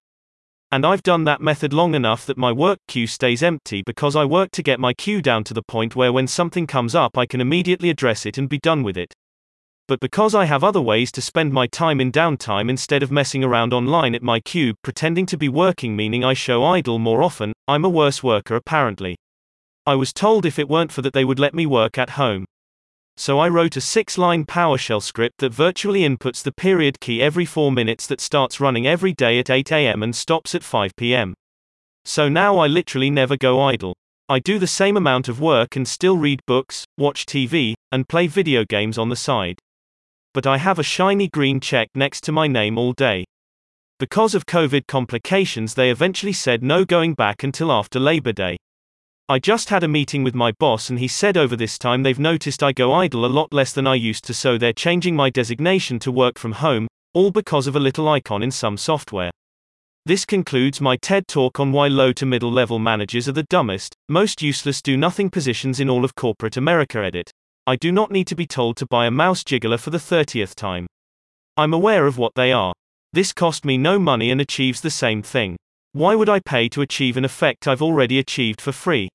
And 0.71 0.87
I've 0.87 1.03
done 1.03 1.25
that 1.25 1.43
method 1.43 1.75
long 1.75 1.95
enough 1.95 2.25
that 2.25 2.39
my 2.39 2.51
work 2.51 2.79
queue 2.89 3.07
stays 3.07 3.43
empty 3.43 3.83
because 3.85 4.17
I 4.17 4.25
work 4.25 4.53
to 4.53 4.63
get 4.63 4.81
my 4.81 4.95
queue 4.95 5.21
down 5.21 5.45
to 5.45 5.53
the 5.53 5.63
point 5.63 5.95
where 5.95 6.15
when 6.15 6.27
something 6.27 6.67
comes 6.67 6.95
up, 6.95 7.19
I 7.19 7.27
can 7.27 7.43
immediately 7.43 7.91
address 7.91 8.25
it 8.25 8.39
and 8.39 8.49
be 8.49 8.59
done 8.59 8.83
with 8.83 8.97
it. 8.97 9.13
But 9.89 10.01
because 10.01 10.35
I 10.35 10.47
have 10.47 10.65
other 10.65 10.81
ways 10.81 11.13
to 11.13 11.21
spend 11.21 11.53
my 11.53 11.67
time 11.67 12.01
in 12.01 12.11
downtime 12.11 12.71
instead 12.71 13.03
of 13.03 13.13
messing 13.13 13.45
around 13.45 13.75
online 13.75 14.15
at 14.15 14.23
my 14.23 14.41
cube 14.41 14.77
pretending 14.83 15.27
to 15.27 15.37
be 15.37 15.51
working, 15.51 15.95
meaning 15.95 16.25
I 16.25 16.33
show 16.33 16.65
idle 16.65 16.99
more 16.99 17.23
often, 17.23 17.53
I'm 17.69 17.85
a 17.85 17.91
worse 17.91 18.23
worker 18.23 18.57
apparently. 18.57 19.17
I 19.85 19.97
was 19.97 20.13
told 20.13 20.47
if 20.47 20.61
it 20.61 20.69
weren't 20.69 20.93
for 20.93 21.03
that 21.03 21.13
they 21.13 21.25
would 21.25 21.41
let 21.41 21.55
me 21.55 21.67
work 21.67 21.99
at 21.99 22.11
home. 22.11 22.45
So 23.17 23.41
I 23.41 23.49
wrote 23.49 23.77
a 23.77 23.81
six 23.81 24.17
line 24.17 24.45
PowerShell 24.45 25.03
script 25.03 25.39
that 25.39 25.53
virtually 25.53 26.03
inputs 26.03 26.43
the 26.43 26.53
period 26.53 27.01
key 27.01 27.21
every 27.21 27.45
4 27.45 27.73
minutes 27.73 28.07
that 28.07 28.21
starts 28.21 28.61
running 28.61 28.87
every 28.87 29.13
day 29.13 29.41
at 29.41 29.51
8 29.51 29.73
am 29.73 30.05
and 30.05 30.15
stops 30.15 30.55
at 30.55 30.63
5 30.63 30.95
pm. 30.97 31.35
So 32.05 32.29
now 32.29 32.59
I 32.59 32.69
literally 32.69 33.11
never 33.11 33.37
go 33.37 33.61
idle. 33.61 33.95
I 34.29 34.39
do 34.39 34.61
the 34.61 34.69
same 34.69 34.97
amount 34.97 35.29
of 35.29 35.41
work 35.41 35.75
and 35.75 35.87
still 35.87 36.17
read 36.17 36.41
books, 36.47 36.85
watch 36.97 37.27
TV, 37.27 37.75
and 37.91 38.09
play 38.09 38.29
video 38.29 38.65
games 38.65 38.99
on 38.99 39.09
the 39.09 39.17
side. 39.17 39.59
But 40.33 40.47
I 40.47 40.59
have 40.59 40.79
a 40.79 40.85
shiny 40.85 41.29
green 41.29 41.59
check 41.59 41.89
next 41.97 42.23
to 42.25 42.33
my 42.33 42.47
name 42.47 42.79
all 42.79 42.93
day. 42.93 43.25
Because 43.99 44.35
of 44.35 44.47
COVID 44.47 44.87
complications, 44.87 45.75
they 45.75 45.91
eventually 45.91 46.33
said 46.33 46.63
no 46.63 46.85
going 46.85 47.15
back 47.15 47.43
until 47.43 47.73
after 47.73 47.99
Labor 47.99 48.33
Day. 48.33 48.57
I 49.29 49.39
just 49.39 49.71
had 49.71 49.83
a 49.83 49.89
meeting 49.89 50.25
with 50.25 50.35
my 50.35 50.53
boss 50.53 50.91
and 50.91 50.99
he 50.99 51.09
said 51.09 51.37
over 51.37 51.57
this 51.57 51.79
time 51.79 52.03
they've 52.03 52.19
noticed 52.19 52.63
I 52.63 52.73
go 52.73 52.93
idle 52.93 53.25
a 53.25 53.27
lot 53.27 53.53
less 53.53 53.73
than 53.73 53.87
I 53.87 53.95
used 53.95 54.25
to, 54.25 54.35
so 54.35 54.59
they're 54.59 54.73
changing 54.73 55.17
my 55.17 55.31
designation 55.31 55.99
to 56.01 56.13
work 56.13 56.39
from 56.39 56.53
home, 56.53 56.89
all 57.15 57.31
because 57.31 57.67
of 57.67 57.75
a 57.75 57.81
little 57.81 58.09
icon 58.09 58.43
in 58.43 58.51
some 58.51 58.77
software. 58.77 59.31
This 60.05 60.25
concludes 60.25 60.81
my 60.81 60.97
TED 60.97 61.29
talk 61.29 61.61
on 61.61 61.71
why 61.71 61.87
low 61.87 62.13
to 62.13 62.27
middle 62.27 62.51
level 62.51 62.81
managers 62.81 63.29
are 63.29 63.33
the 63.33 63.45
dumbest, 63.45 63.95
most 64.09 64.43
useless 64.43 64.83
do 64.83 64.97
nothing 64.97 65.31
positions 65.31 65.79
in 65.79 65.89
all 65.89 66.05
of 66.05 66.15
corporate 66.15 66.57
America. 66.57 66.99
Edit. 66.99 67.31
I 67.67 67.77
do 67.77 67.93
not 67.93 68.11
need 68.11 68.27
to 68.27 68.35
be 68.35 68.47
told 68.47 68.77
to 68.79 68.87
buy 68.87 69.07
a 69.07 69.11
mouse 69.13 69.45
jiggler 69.45 69.79
for 69.79 69.91
the 69.91 69.99
30th 69.99 70.57
time. 70.57 70.89
I'm 71.57 71.73
aware 71.73 72.09
of 72.09 72.19
what 72.19 72.35
they 72.35 72.51
are. 72.51 72.73
This 73.13 73.33
cost 73.33 73.65
me 73.65 73.79
no 73.79 74.01
money 74.01 74.33
and 74.33 74.41
achieves 74.41 74.81
the 74.81 74.91
same 74.91 75.23
thing. 75.23 75.57
Why 75.95 76.15
would 76.15 76.31
I 76.31 76.41
pay 76.41 76.71
to 76.71 76.81
achieve 76.81 77.19
an 77.19 77.25
effect 77.27 77.69
I've 77.69 77.83
already 77.83 78.19
achieved 78.19 78.63
for 78.63 78.73
free? 78.73 79.11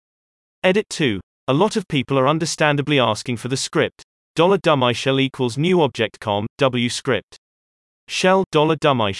Edit 0.63 0.85
2. 0.89 1.19
A 1.47 1.53
lot 1.53 1.75
of 1.75 1.87
people 1.87 2.19
are 2.19 2.27
understandably 2.27 2.99
asking 2.99 3.37
for 3.37 3.47
the 3.47 3.57
script. 3.57 4.03
Dollar 4.35 4.59
$dummy 4.59 4.93
equals 5.19 5.57
new 5.57 5.81
object 5.81 6.19
com, 6.19 6.45
w 6.59 6.87
script. 6.89 7.35
Shell 8.07 8.43
dollar 8.51 8.75
$dummy 8.75 9.11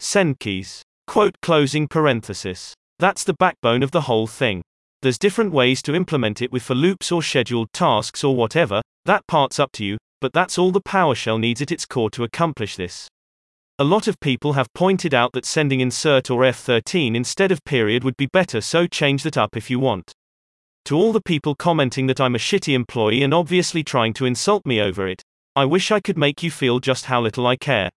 Send 0.00 0.38
keys. 0.38 0.82
Quote 1.06 1.34
closing 1.42 1.86
parenthesis. 1.86 2.72
That's 2.98 3.24
the 3.24 3.34
backbone 3.34 3.82
of 3.82 3.90
the 3.90 4.02
whole 4.02 4.26
thing. 4.26 4.62
There's 5.02 5.18
different 5.18 5.52
ways 5.52 5.82
to 5.82 5.94
implement 5.94 6.40
it 6.40 6.50
with 6.50 6.62
for 6.62 6.74
loops 6.74 7.12
or 7.12 7.22
scheduled 7.22 7.70
tasks 7.74 8.24
or 8.24 8.34
whatever, 8.34 8.80
that 9.04 9.26
part's 9.26 9.60
up 9.60 9.72
to 9.72 9.84
you, 9.84 9.98
but 10.22 10.32
that's 10.32 10.56
all 10.56 10.70
the 10.70 10.80
PowerShell 10.80 11.38
needs 11.38 11.60
at 11.60 11.72
its 11.72 11.84
core 11.84 12.08
to 12.10 12.24
accomplish 12.24 12.76
this. 12.76 13.08
A 13.82 13.92
lot 13.92 14.06
of 14.06 14.20
people 14.20 14.52
have 14.52 14.72
pointed 14.74 15.12
out 15.12 15.32
that 15.32 15.44
sending 15.44 15.80
insert 15.80 16.30
or 16.30 16.42
F13 16.42 17.16
instead 17.16 17.50
of 17.50 17.64
period 17.64 18.04
would 18.04 18.16
be 18.16 18.28
better, 18.32 18.60
so 18.60 18.86
change 18.86 19.24
that 19.24 19.36
up 19.36 19.56
if 19.56 19.70
you 19.70 19.80
want. 19.80 20.12
To 20.84 20.96
all 20.96 21.12
the 21.12 21.20
people 21.20 21.56
commenting 21.56 22.06
that 22.06 22.20
I'm 22.20 22.36
a 22.36 22.38
shitty 22.38 22.74
employee 22.74 23.24
and 23.24 23.34
obviously 23.34 23.82
trying 23.82 24.12
to 24.12 24.24
insult 24.24 24.64
me 24.64 24.80
over 24.80 25.08
it, 25.08 25.20
I 25.56 25.64
wish 25.64 25.90
I 25.90 25.98
could 25.98 26.16
make 26.16 26.44
you 26.44 26.50
feel 26.52 26.78
just 26.78 27.06
how 27.06 27.22
little 27.22 27.44
I 27.44 27.56
care. 27.56 27.90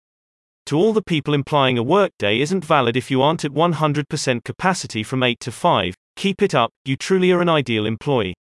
To 0.65 0.75
all 0.75 0.91
the 0.91 1.03
people 1.03 1.35
implying 1.35 1.77
a 1.77 1.83
workday 1.83 2.39
isn't 2.39 2.65
valid 2.65 2.97
if 2.97 3.11
you 3.11 3.21
aren't 3.21 3.45
at 3.45 3.51
100% 3.51 4.43
capacity 4.43 5.03
from 5.03 5.21
8 5.21 5.39
to 5.41 5.51
5, 5.51 5.93
keep 6.15 6.41
it 6.41 6.55
up, 6.55 6.71
you 6.83 6.95
truly 6.95 7.31
are 7.31 7.43
an 7.43 7.49
ideal 7.49 7.85
employee. 7.85 8.33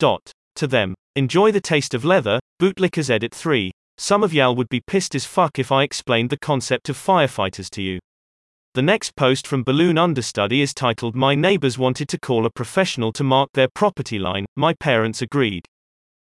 Dot. 0.00 0.32
To 0.56 0.66
them. 0.66 0.96
Enjoy 1.14 1.52
the 1.52 1.60
taste 1.60 1.94
of 1.94 2.04
leather, 2.04 2.40
Bootlickers 2.60 3.10
Edit 3.10 3.32
3. 3.32 3.70
Some 3.96 4.24
of 4.24 4.34
y'all 4.34 4.56
would 4.56 4.68
be 4.68 4.80
pissed 4.80 5.14
as 5.14 5.24
fuck 5.24 5.58
if 5.58 5.70
I 5.70 5.84
explained 5.84 6.30
the 6.30 6.36
concept 6.36 6.88
of 6.88 6.96
firefighters 6.96 7.70
to 7.70 7.82
you. 7.82 8.00
The 8.74 8.82
next 8.82 9.14
post 9.14 9.46
from 9.46 9.62
Balloon 9.62 9.96
Understudy 9.96 10.60
is 10.60 10.74
titled 10.74 11.14
My 11.14 11.36
Neighbors 11.36 11.78
Wanted 11.78 12.08
to 12.08 12.18
Call 12.18 12.44
a 12.44 12.50
Professional 12.50 13.12
to 13.12 13.22
Mark 13.22 13.50
Their 13.54 13.68
Property 13.72 14.18
Line, 14.18 14.46
My 14.56 14.74
Parents 14.74 15.22
Agreed. 15.22 15.64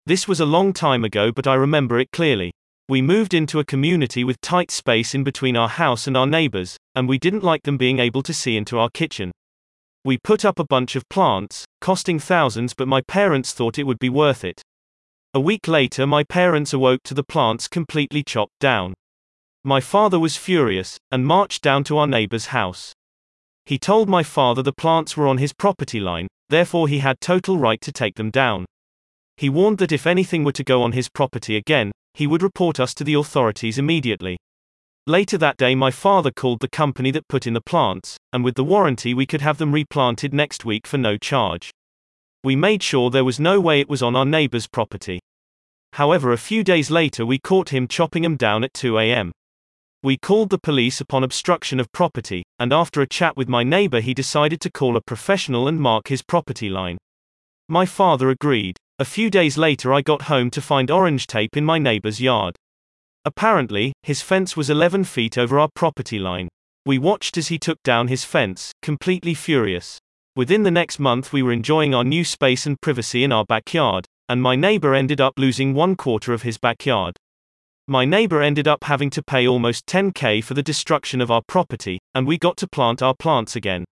This 0.05 0.25
was 0.25 0.39
a 0.39 0.45
long 0.45 0.71
time 0.71 1.03
ago, 1.03 1.33
but 1.33 1.47
I 1.47 1.55
remember 1.55 1.99
it 1.99 2.11
clearly. 2.13 2.53
We 2.87 3.01
moved 3.01 3.33
into 3.33 3.59
a 3.59 3.65
community 3.65 4.23
with 4.23 4.39
tight 4.39 4.71
space 4.71 5.13
in 5.13 5.25
between 5.25 5.57
our 5.57 5.67
house 5.67 6.07
and 6.07 6.15
our 6.15 6.25
neighbors, 6.25 6.77
and 6.95 7.09
we 7.09 7.19
didn't 7.19 7.43
like 7.43 7.63
them 7.63 7.77
being 7.77 7.99
able 7.99 8.23
to 8.23 8.33
see 8.33 8.55
into 8.55 8.79
our 8.79 8.89
kitchen. 8.89 9.31
We 10.05 10.17
put 10.17 10.45
up 10.45 10.59
a 10.59 10.65
bunch 10.65 10.95
of 10.95 11.07
plants, 11.09 11.65
costing 11.81 12.19
thousands, 12.19 12.73
but 12.73 12.87
my 12.87 13.01
parents 13.01 13.51
thought 13.51 13.77
it 13.77 13.85
would 13.85 13.99
be 13.99 14.09
worth 14.09 14.45
it. 14.45 14.61
A 15.35 15.39
week 15.39 15.67
later, 15.67 16.07
my 16.07 16.23
parents 16.23 16.73
awoke 16.73 17.03
to 17.03 17.13
the 17.13 17.23
plants 17.23 17.67
completely 17.67 18.23
chopped 18.23 18.57
down. 18.59 18.95
My 19.63 19.79
father 19.79 20.17
was 20.17 20.37
furious 20.37 20.97
and 21.11 21.23
marched 21.23 21.61
down 21.61 21.83
to 21.83 21.99
our 21.99 22.07
neighbor's 22.07 22.47
house. 22.47 22.93
He 23.63 23.77
told 23.77 24.09
my 24.09 24.23
father 24.23 24.63
the 24.63 24.73
plants 24.73 25.15
were 25.15 25.27
on 25.27 25.37
his 25.37 25.53
property 25.53 25.99
line, 25.99 26.27
therefore, 26.49 26.87
he 26.87 26.97
had 26.97 27.21
total 27.21 27.59
right 27.59 27.79
to 27.81 27.91
take 27.91 28.15
them 28.15 28.31
down. 28.31 28.65
He 29.37 29.49
warned 29.49 29.77
that 29.77 29.91
if 29.91 30.07
anything 30.07 30.43
were 30.43 30.51
to 30.53 30.63
go 30.63 30.81
on 30.81 30.93
his 30.93 31.09
property 31.09 31.55
again, 31.55 31.91
he 32.15 32.25
would 32.25 32.41
report 32.41 32.79
us 32.79 32.95
to 32.95 33.03
the 33.03 33.13
authorities 33.13 33.77
immediately. 33.77 34.35
Later 35.05 35.37
that 35.37 35.57
day, 35.57 35.75
my 35.75 35.91
father 35.91 36.31
called 36.31 36.59
the 36.59 36.69
company 36.69 37.11
that 37.11 37.27
put 37.27 37.45
in 37.45 37.53
the 37.53 37.61
plants, 37.61 38.17
and 38.33 38.43
with 38.43 38.55
the 38.55 38.63
warranty, 38.63 39.13
we 39.13 39.27
could 39.27 39.41
have 39.41 39.59
them 39.59 39.73
replanted 39.73 40.33
next 40.33 40.65
week 40.65 40.87
for 40.87 40.97
no 40.97 41.17
charge. 41.17 41.69
We 42.43 42.55
made 42.55 42.81
sure 42.81 43.09
there 43.09 43.25
was 43.25 43.39
no 43.39 43.59
way 43.59 43.81
it 43.81 43.89
was 43.89 44.01
on 44.01 44.15
our 44.15 44.25
neighbor's 44.25 44.65
property. 44.65 45.19
However, 45.93 46.31
a 46.31 46.37
few 46.37 46.63
days 46.63 46.89
later, 46.89 47.25
we 47.25 47.37
caught 47.39 47.69
him 47.69 47.87
chopping 47.87 48.23
them 48.23 48.37
down 48.37 48.63
at 48.63 48.73
2 48.73 48.97
a.m. 48.97 49.31
We 50.01 50.15
called 50.15 50.49
the 50.49 50.57
police 50.57 51.01
upon 51.01 51.25
obstruction 51.25 51.81
of 51.81 51.91
property, 51.91 52.43
and 52.57 52.71
after 52.71 53.01
a 53.01 53.07
chat 53.07 53.35
with 53.35 53.49
my 53.49 53.63
neighbor, 53.63 53.99
he 53.99 54.13
decided 54.13 54.61
to 54.61 54.71
call 54.71 54.95
a 54.95 55.01
professional 55.01 55.67
and 55.67 55.81
mark 55.81 56.07
his 56.07 56.21
property 56.21 56.69
line. 56.69 56.97
My 57.67 57.85
father 57.85 58.29
agreed. 58.29 58.77
A 58.99 59.05
few 59.05 59.29
days 59.29 59.57
later, 59.57 59.93
I 59.93 60.01
got 60.01 60.23
home 60.23 60.49
to 60.51 60.61
find 60.61 60.89
orange 60.89 61.27
tape 61.27 61.57
in 61.57 61.65
my 61.65 61.77
neighbor's 61.77 62.21
yard. 62.21 62.55
Apparently, 63.25 63.91
his 64.03 64.21
fence 64.21 64.55
was 64.55 64.69
11 64.69 65.03
feet 65.03 65.37
over 65.37 65.59
our 65.59 65.69
property 65.75 66.19
line. 66.19 66.47
We 66.85 66.97
watched 66.97 67.37
as 67.37 67.49
he 67.49 67.59
took 67.59 67.83
down 67.83 68.07
his 68.07 68.23
fence, 68.23 68.71
completely 68.81 69.33
furious. 69.33 69.99
Within 70.39 70.63
the 70.63 70.71
next 70.71 70.99
month, 70.99 71.33
we 71.33 71.43
were 71.43 71.51
enjoying 71.51 71.93
our 71.93 72.05
new 72.05 72.23
space 72.23 72.65
and 72.65 72.79
privacy 72.79 73.25
in 73.25 73.31
our 73.33 73.43
backyard, 73.43 74.05
and 74.29 74.41
my 74.41 74.55
neighbor 74.55 74.95
ended 74.95 75.19
up 75.19 75.33
losing 75.37 75.73
one 75.73 75.97
quarter 75.97 76.31
of 76.31 76.43
his 76.43 76.57
backyard. 76.57 77.17
My 77.89 78.05
neighbor 78.05 78.41
ended 78.41 78.65
up 78.65 78.85
having 78.85 79.09
to 79.09 79.21
pay 79.21 79.45
almost 79.45 79.85
10k 79.85 80.41
for 80.41 80.53
the 80.53 80.63
destruction 80.63 81.19
of 81.19 81.29
our 81.29 81.41
property, 81.45 81.99
and 82.15 82.25
we 82.25 82.37
got 82.37 82.55
to 82.55 82.69
plant 82.69 83.01
our 83.01 83.13
plants 83.13 83.57
again. 83.57 83.83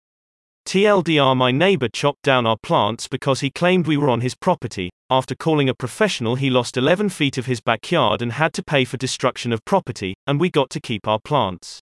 TLDR 0.66 1.36
My 1.36 1.51
neighbor 1.51 1.89
chopped 1.89 2.22
down 2.22 2.48
our 2.48 2.58
plants 2.63 3.10
because 3.10 3.42
he 3.42 3.50
claimed 3.50 3.86
we 3.86 3.98
were 3.98 4.10
on 4.10 4.22
his 4.22 4.34
property. 4.34 4.89
After 5.10 5.36
calling 5.36 5.68
a 5.68 5.75
professional, 5.75 6.36
he 6.36 6.50
lost 6.50 6.77
11 6.77 7.10
feet 7.10 7.38
of 7.38 7.48
his 7.48 7.60
backyard 7.60 8.22
and 8.22 8.32
had 8.32 8.54
to 8.54 8.63
pay 8.63 8.86
for 8.86 8.96
destruction 8.96 9.51
of 9.51 9.66
property, 9.66 10.13
and 10.25 10.39
we 10.39 10.50
got 10.50 10.70
to 10.70 10.80
keep 10.80 11.10
our 11.10 11.20
plants. 11.20 11.82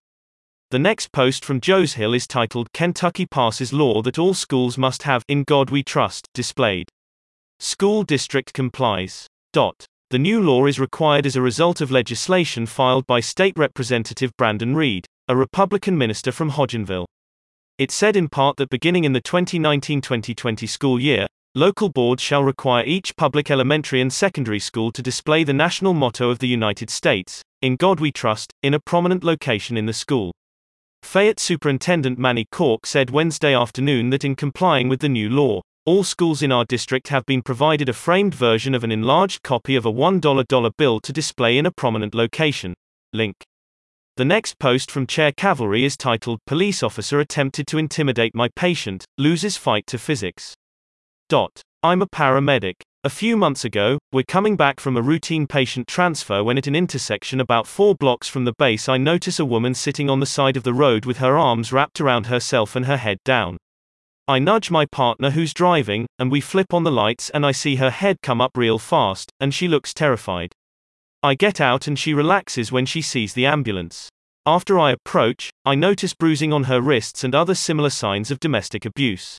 The 0.72 0.79
next 0.79 1.12
post 1.12 1.45
from 1.45 1.62
Joe's 1.62 1.93
Hill 1.93 2.15
is 2.15 2.25
titled 2.25 2.74
Kentucky 2.74 3.27
Passes 3.27 3.72
Law 3.72 4.01
That 4.01 4.17
All 4.17 4.34
Schools 4.34 4.79
Must 4.79 5.03
Have 5.03 5.24
In 5.27 5.43
God 5.43 5.69
We 5.69 5.84
Trust 5.84 6.27
displayed. 6.34 6.89
School 7.60 8.01
district 8.01 8.51
complies. 8.51 9.27
Dot. 9.53 9.86
The 10.10 10.17
new 10.17 10.41
law 10.41 10.65
is 10.65 10.79
required 10.79 11.27
as 11.27 11.36
a 11.36 11.41
result 11.41 11.81
of 11.81 11.91
legislation 11.91 12.65
filed 12.65 13.05
by 13.05 13.19
State 13.19 13.53
Representative 13.55 14.31
Brandon 14.38 14.75
Reed, 14.75 15.05
a 15.27 15.36
Republican 15.36 16.00
minister 16.00 16.31
from 16.31 16.50
Hodgenville. 16.50 17.05
It 17.77 17.91
said 17.91 18.15
in 18.15 18.27
part 18.27 18.57
that 18.57 18.72
beginning 18.72 19.03
in 19.03 19.13
the 19.13 19.22
2019 19.22 20.01
2020 20.01 20.65
school 20.65 21.00
year, 21.00 21.27
local 21.53 21.89
boards 21.89 22.24
shall 22.24 22.43
require 22.43 22.84
each 22.86 23.15
public 23.15 23.51
elementary 23.51 24.01
and 24.01 24.12
secondary 24.12 24.60
school 24.60 24.91
to 24.93 25.03
display 25.03 25.43
the 25.43 25.53
national 25.53 25.93
motto 25.93 26.31
of 26.31 26.39
the 26.39 26.48
United 26.48 26.89
States, 26.89 27.43
In 27.62 27.75
God 27.75 28.00
We 28.00 28.12
Trust, 28.12 28.51
in 28.63 28.74
a 28.74 28.79
prominent 28.79 29.24
location 29.24 29.77
in 29.77 29.86
the 29.86 29.93
school. 29.93 30.34
Fayette 31.05 31.39
Superintendent 31.39 32.19
Manny 32.19 32.45
Cork 32.51 32.85
said 32.85 33.09
Wednesday 33.09 33.53
afternoon 33.53 34.09
that 34.09 34.25
in 34.25 34.35
complying 34.35 34.89
with 34.89 35.00
the 35.00 35.07
new 35.07 35.29
law, 35.29 35.62
all 35.85 36.03
schools 36.03 36.41
in 36.41 36.51
our 36.51 36.65
district 36.65 37.07
have 37.07 37.25
been 37.25 37.41
provided 37.41 37.88
a 37.88 37.93
framed 37.93 38.35
version 38.35 38.75
of 38.75 38.83
an 38.83 38.91
enlarged 38.91 39.41
copy 39.41 39.77
of 39.77 39.85
a 39.85 39.93
$1 39.93 40.77
bill 40.77 41.00
to 41.00 41.13
display 41.13 41.57
in 41.57 41.65
a 41.65 41.71
prominent 41.71 42.13
location. 42.13 42.74
Link. 43.13 43.35
The 44.17 44.25
next 44.25 44.59
post 44.59 44.91
from 44.91 45.07
Chair 45.07 45.31
Cavalry 45.31 45.85
is 45.85 45.95
titled 45.95 46.39
Police 46.47 46.83
Officer 46.83 47.21
Attempted 47.21 47.67
to 47.67 47.77
Intimidate 47.77 48.35
My 48.35 48.50
Patient, 48.55 49.05
Loses 49.17 49.57
Fight 49.57 49.88
to 49.88 49.97
Physics. 49.97 50.53
Dot. 51.29 51.62
I'm 51.81 52.01
a 52.01 52.07
paramedic. 52.07 52.81
A 53.05 53.09
few 53.09 53.38
months 53.38 53.63
ago, 53.63 54.00
we're 54.12 54.24
coming 54.24 54.55
back 54.55 54.79
from 54.79 54.97
a 54.97 55.01
routine 55.03 55.45
patient 55.45 55.88
transfer 55.88 56.43
when 56.43 56.57
at 56.57 56.65
an 56.65 56.75
intersection 56.75 57.39
about 57.39 57.67
four 57.67 57.93
blocks 57.93 58.27
from 58.27 58.45
the 58.45 58.53
base 58.57 58.89
I 58.89 58.97
notice 58.97 59.38
a 59.38 59.45
woman 59.45 59.75
sitting 59.75 60.09
on 60.09 60.21
the 60.21 60.25
side 60.25 60.57
of 60.57 60.63
the 60.63 60.74
road 60.74 61.05
with 61.05 61.17
her 61.17 61.38
arms 61.38 61.71
wrapped 61.71 62.01
around 62.01 62.25
herself 62.25 62.75
and 62.75 62.88
her 62.88 62.97
head 62.97 63.19
down. 63.24 63.57
I 64.27 64.39
nudge 64.39 64.71
my 64.71 64.88
partner 64.88 65.29
who's 65.29 65.53
driving, 65.53 66.07
and 66.17 66.31
we 66.31 66.41
flip 66.41 66.74
on 66.74 66.83
the 66.83 66.91
lights 66.91 67.29
and 67.29 67.45
I 67.45 67.51
see 67.51 67.75
her 67.75 67.91
head 67.91 68.24
come 68.24 68.41
up 68.41 68.57
real 68.57 68.79
fast, 68.79 69.29
and 69.39 69.53
she 69.53 69.67
looks 69.67 69.93
terrified. 69.93 70.51
I 71.21 71.35
get 71.35 71.62
out 71.62 71.85
and 71.85 72.00
she 72.00 72.15
relaxes 72.15 72.71
when 72.71 72.88
she 72.88 73.03
sees 73.03 73.35
the 73.35 73.45
ambulance. 73.45 74.09
After 74.47 74.79
I 74.79 74.93
approach, 74.93 75.51
I 75.63 75.75
notice 75.75 76.15
bruising 76.15 76.51
on 76.51 76.63
her 76.63 76.81
wrists 76.81 77.24
and 77.24 77.35
other 77.35 77.53
similar 77.53 77.91
signs 77.91 78.31
of 78.31 78.39
domestic 78.39 78.83
abuse. 78.83 79.38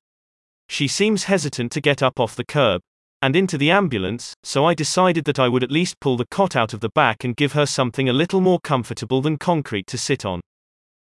She 0.68 0.86
seems 0.86 1.24
hesitant 1.24 1.72
to 1.72 1.80
get 1.80 2.00
up 2.00 2.20
off 2.20 2.36
the 2.36 2.44
curb 2.44 2.80
and 3.22 3.34
into 3.34 3.58
the 3.58 3.70
ambulance, 3.70 4.34
so 4.42 4.64
I 4.64 4.74
decided 4.74 5.24
that 5.24 5.38
I 5.38 5.48
would 5.48 5.62
at 5.62 5.70
least 5.70 6.00
pull 6.00 6.16
the 6.16 6.26
cot 6.30 6.54
out 6.54 6.72
of 6.72 6.80
the 6.80 6.90
back 6.90 7.24
and 7.24 7.36
give 7.36 7.52
her 7.52 7.66
something 7.66 8.08
a 8.08 8.12
little 8.12 8.40
more 8.40 8.60
comfortable 8.60 9.22
than 9.22 9.38
concrete 9.38 9.86
to 9.88 9.98
sit 9.98 10.24
on. 10.24 10.40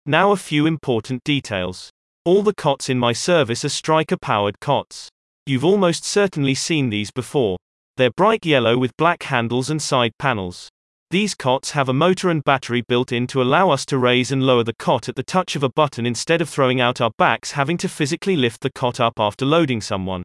Now, 0.06 0.32
a 0.32 0.36
few 0.36 0.66
important 0.66 1.22
details. 1.24 1.90
All 2.24 2.42
the 2.42 2.54
cots 2.54 2.88
in 2.88 2.98
my 2.98 3.12
service 3.12 3.64
are 3.64 3.70
Stryker 3.70 4.16
powered 4.16 4.60
cots. 4.60 5.08
You've 5.46 5.64
almost 5.64 6.04
certainly 6.04 6.54
seen 6.54 6.90
these 6.90 7.10
before. 7.10 7.56
They're 7.96 8.10
bright 8.10 8.44
yellow 8.44 8.78
with 8.78 8.96
black 8.96 9.24
handles 9.24 9.70
and 9.70 9.80
side 9.80 10.12
panels. 10.18 10.68
These 11.10 11.34
cots 11.34 11.72
have 11.72 11.88
a 11.88 11.92
motor 11.92 12.30
and 12.30 12.44
battery 12.44 12.82
built 12.86 13.10
in 13.10 13.26
to 13.28 13.42
allow 13.42 13.70
us 13.70 13.84
to 13.86 13.98
raise 13.98 14.30
and 14.30 14.42
lower 14.44 14.62
the 14.62 14.74
cot 14.74 15.08
at 15.08 15.16
the 15.16 15.24
touch 15.24 15.56
of 15.56 15.62
a 15.62 15.68
button 15.68 16.06
instead 16.06 16.40
of 16.40 16.48
throwing 16.48 16.80
out 16.80 17.00
our 17.00 17.10
backs 17.18 17.52
having 17.52 17.76
to 17.78 17.88
physically 17.88 18.36
lift 18.36 18.60
the 18.60 18.70
cot 18.70 19.00
up 19.00 19.14
after 19.18 19.44
loading 19.44 19.80
someone. 19.80 20.22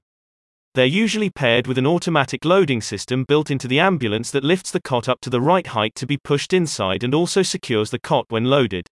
They're 0.76 0.86
usually 0.86 1.30
paired 1.30 1.68
with 1.68 1.78
an 1.78 1.88
automatic 1.88 2.44
loading 2.44 2.82
system 2.82 3.24
built 3.24 3.50
into 3.50 3.66
the 3.66 3.80
ambulance 3.80 4.30
that 4.32 4.44
lifts 4.44 4.72
the 4.72 4.82
cot 4.82 5.08
up 5.08 5.22
to 5.22 5.30
the 5.30 5.40
right 5.40 5.66
height 5.66 5.96
to 5.96 6.06
be 6.06 6.18
pushed 6.18 6.52
inside 6.52 7.02
and 7.02 7.16
also 7.16 7.44
secures 7.44 7.92
the 7.92 8.00
cot 8.00 8.26
when 8.28 8.44
loaded. 8.44 8.86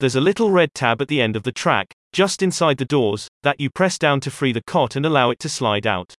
There's 0.00 0.16
a 0.16 0.20
little 0.20 0.50
red 0.50 0.74
tab 0.74 1.00
at 1.00 1.06
the 1.06 1.22
end 1.22 1.36
of 1.36 1.44
the 1.44 1.52
track, 1.52 1.94
just 2.12 2.42
inside 2.42 2.78
the 2.78 2.84
doors, 2.84 3.28
that 3.44 3.60
you 3.60 3.70
press 3.70 3.96
down 3.96 4.18
to 4.22 4.30
free 4.32 4.50
the 4.50 4.64
cot 4.64 4.96
and 4.96 5.06
allow 5.06 5.30
it 5.30 5.38
to 5.38 5.48
slide 5.48 5.86
out. 5.86 6.16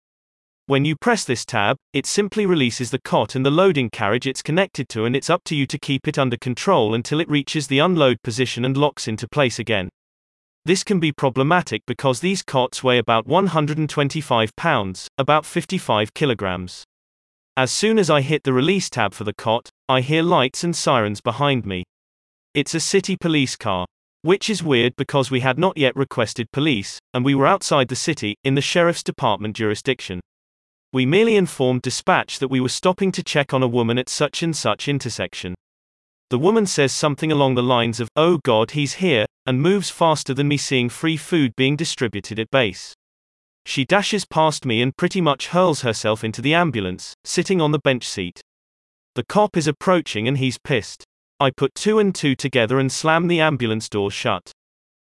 When 0.67 0.85
you 0.85 0.95
press 0.95 1.25
this 1.25 1.43
tab, 1.43 1.75
it 1.91 2.05
simply 2.05 2.45
releases 2.45 2.91
the 2.91 3.01
cot 3.01 3.35
and 3.35 3.45
the 3.45 3.51
loading 3.51 3.89
carriage 3.89 4.25
it's 4.25 4.41
connected 4.41 4.87
to, 4.89 5.03
and 5.03 5.13
it's 5.13 5.29
up 5.29 5.43
to 5.45 5.55
you 5.57 5.67
to 5.67 5.77
keep 5.77 6.07
it 6.07 6.17
under 6.17 6.37
control 6.37 6.93
until 6.93 7.19
it 7.19 7.29
reaches 7.29 7.67
the 7.67 7.79
unload 7.79 8.21
position 8.23 8.63
and 8.63 8.77
locks 8.77 9.09
into 9.09 9.27
place 9.27 9.59
again. 9.59 9.89
This 10.65 10.83
can 10.83 10.99
be 10.99 11.11
problematic 11.11 11.83
because 11.85 12.21
these 12.21 12.41
cots 12.41 12.83
weigh 12.83 12.97
about 12.97 13.27
125 13.27 14.55
pounds, 14.55 15.07
about 15.15 15.45
55 15.45 16.15
kilograms. 16.15 16.83
As 17.55 17.71
soon 17.71 17.99
as 17.99 18.09
I 18.09 18.21
hit 18.21 18.43
the 18.43 18.51
release 18.51 18.89
tab 18.89 19.13
for 19.13 19.25
the 19.25 19.35
cot, 19.35 19.69
I 19.87 20.01
hear 20.01 20.23
lights 20.23 20.63
and 20.63 20.75
sirens 20.75 21.21
behind 21.21 21.67
me. 21.67 21.83
It's 22.55 22.73
a 22.73 22.79
city 22.79 23.15
police 23.15 23.55
car. 23.55 23.85
Which 24.23 24.49
is 24.49 24.63
weird 24.63 24.95
because 24.95 25.29
we 25.29 25.41
had 25.41 25.59
not 25.59 25.77
yet 25.77 25.95
requested 25.95 26.51
police, 26.51 26.97
and 27.13 27.23
we 27.23 27.35
were 27.35 27.45
outside 27.45 27.89
the 27.89 27.95
city, 27.95 28.35
in 28.43 28.55
the 28.55 28.61
sheriff's 28.61 29.03
department 29.03 29.55
jurisdiction. 29.55 30.19
We 30.91 31.05
merely 31.05 31.35
informed 31.35 31.83
dispatch 31.83 32.39
that 32.39 32.47
we 32.47 32.59
were 32.59 32.69
stopping 32.69 33.11
to 33.11 33.23
check 33.23 33.53
on 33.53 33.61
a 33.61 33.67
woman 33.67 33.99
at 33.99 34.09
such 34.09 34.41
and 34.41 34.55
such 34.55 34.87
intersection. 34.87 35.53
The 36.31 36.39
woman 36.39 36.65
says 36.65 36.91
something 36.91 37.31
along 37.31 37.53
the 37.53 37.61
lines 37.63 37.99
of, 37.99 38.09
Oh 38.15 38.39
God, 38.43 38.71
he's 38.71 38.95
here, 38.95 39.25
and 39.45 39.61
moves 39.61 39.91
faster 39.91 40.33
than 40.33 40.47
me 40.47 40.57
seeing 40.57 40.89
free 40.89 41.17
food 41.17 41.55
being 41.55 41.75
distributed 41.75 42.39
at 42.39 42.49
base. 42.49 42.95
She 43.65 43.85
dashes 43.85 44.25
past 44.25 44.65
me 44.65 44.81
and 44.81 44.95
pretty 44.95 45.21
much 45.21 45.47
hurls 45.47 45.81
herself 45.81 46.23
into 46.23 46.41
the 46.41 46.53
ambulance, 46.53 47.13
sitting 47.23 47.61
on 47.61 47.71
the 47.71 47.79
bench 47.79 48.07
seat. 48.07 48.41
The 49.13 49.23
cop 49.23 49.55
is 49.55 49.67
approaching 49.67 50.27
and 50.27 50.37
he's 50.39 50.57
pissed. 50.57 51.03
I 51.39 51.51
put 51.51 51.75
two 51.75 51.99
and 51.99 52.13
two 52.13 52.35
together 52.35 52.79
and 52.79 52.91
slam 52.91 53.27
the 53.27 53.39
ambulance 53.39 53.87
door 53.87 54.09
shut. 54.09 54.51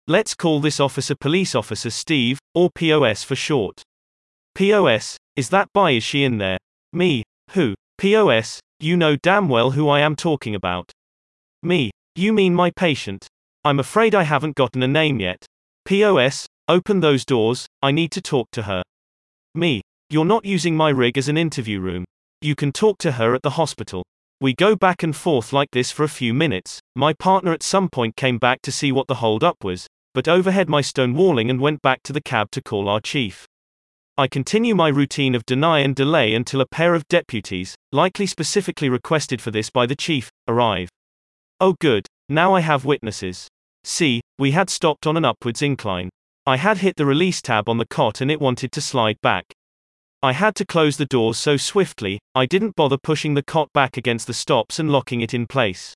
Let's 0.07 0.33
call 0.33 0.59
this 0.59 0.79
officer 0.79 1.15
Police 1.15 1.55
Officer 1.55 1.89
Steve, 1.89 2.39
or 2.55 2.69
POS 2.73 3.23
for 3.23 3.35
short. 3.35 3.81
POS, 4.55 5.17
is 5.35 5.49
that 5.49 5.67
by 5.73 5.91
is 5.91 6.03
she 6.03 6.23
in 6.23 6.37
there? 6.37 6.57
Me, 6.93 7.23
who? 7.51 7.75
POS, 7.97 8.59
you 8.79 8.97
know 8.97 9.15
damn 9.15 9.47
well 9.47 9.71
who 9.71 9.87
I 9.87 9.99
am 9.99 10.15
talking 10.15 10.55
about. 10.55 10.91
Me. 11.63 11.91
You 12.15 12.33
mean 12.33 12.55
my 12.55 12.71
patient? 12.71 13.27
I'm 13.63 13.79
afraid 13.79 14.15
I 14.15 14.23
haven't 14.23 14.55
gotten 14.55 14.81
a 14.81 14.87
name 14.87 15.19
yet. 15.19 15.45
POS, 15.85 16.47
open 16.67 16.99
those 16.99 17.23
doors, 17.23 17.67
I 17.83 17.91
need 17.91 18.11
to 18.13 18.21
talk 18.21 18.47
to 18.53 18.63
her. 18.63 18.81
Me. 19.53 19.81
You're 20.09 20.25
not 20.25 20.43
using 20.43 20.75
my 20.75 20.89
rig 20.89 21.19
as 21.19 21.29
an 21.29 21.37
interview 21.37 21.79
room. 21.79 22.03
You 22.41 22.55
can 22.55 22.71
talk 22.71 22.97
to 22.99 23.13
her 23.13 23.35
at 23.35 23.43
the 23.43 23.51
hospital. 23.51 24.03
We 24.41 24.55
go 24.55 24.75
back 24.75 25.03
and 25.03 25.15
forth 25.15 25.53
like 25.53 25.69
this 25.71 25.91
for 25.91 26.03
a 26.03 26.09
few 26.09 26.33
minutes. 26.33 26.79
My 26.95 27.13
partner 27.13 27.53
at 27.53 27.61
some 27.61 27.89
point 27.89 28.15
came 28.15 28.39
back 28.39 28.63
to 28.63 28.71
see 28.71 28.91
what 28.91 29.07
the 29.07 29.15
hold 29.15 29.43
up 29.43 29.63
was, 29.63 29.85
but 30.15 30.27
overhead 30.27 30.67
my 30.67 30.81
stone 30.81 31.13
walling 31.13 31.51
and 31.51 31.61
went 31.61 31.83
back 31.83 32.01
to 32.03 32.13
the 32.13 32.21
cab 32.21 32.49
to 32.51 32.61
call 32.61 32.89
our 32.89 32.99
chief. 32.99 33.45
I 34.17 34.27
continue 34.27 34.73
my 34.73 34.87
routine 34.87 35.35
of 35.35 35.45
deny 35.45 35.79
and 35.79 35.95
delay 35.95 36.33
until 36.33 36.59
a 36.59 36.65
pair 36.65 36.95
of 36.95 37.07
deputies, 37.07 37.75
likely 37.91 38.25
specifically 38.25 38.89
requested 38.89 39.39
for 39.41 39.51
this 39.51 39.69
by 39.69 39.85
the 39.85 39.95
chief, 39.95 40.31
arrive. 40.47 40.89
Oh, 41.61 41.75
good. 41.79 42.07
Now 42.27 42.55
I 42.55 42.61
have 42.61 42.85
witnesses. 42.85 43.47
See, 43.83 44.21
we 44.39 44.49
had 44.49 44.67
stopped 44.67 45.05
on 45.05 45.15
an 45.15 45.23
upwards 45.23 45.61
incline. 45.61 46.09
I 46.47 46.57
had 46.57 46.79
hit 46.79 46.95
the 46.95 47.05
release 47.05 47.39
tab 47.39 47.69
on 47.69 47.77
the 47.77 47.85
cot 47.85 48.19
and 48.19 48.31
it 48.31 48.41
wanted 48.41 48.71
to 48.71 48.81
slide 48.81 49.21
back. 49.21 49.45
I 50.23 50.33
had 50.33 50.55
to 50.55 50.65
close 50.65 50.97
the 50.97 51.05
doors 51.05 51.37
so 51.37 51.57
swiftly, 51.57 52.19
I 52.33 52.47
didn't 52.47 52.75
bother 52.75 52.97
pushing 52.97 53.35
the 53.35 53.43
cot 53.43 53.71
back 53.73 53.95
against 53.95 54.25
the 54.25 54.33
stops 54.33 54.79
and 54.79 54.89
locking 54.89 55.21
it 55.21 55.35
in 55.35 55.45
place. 55.45 55.93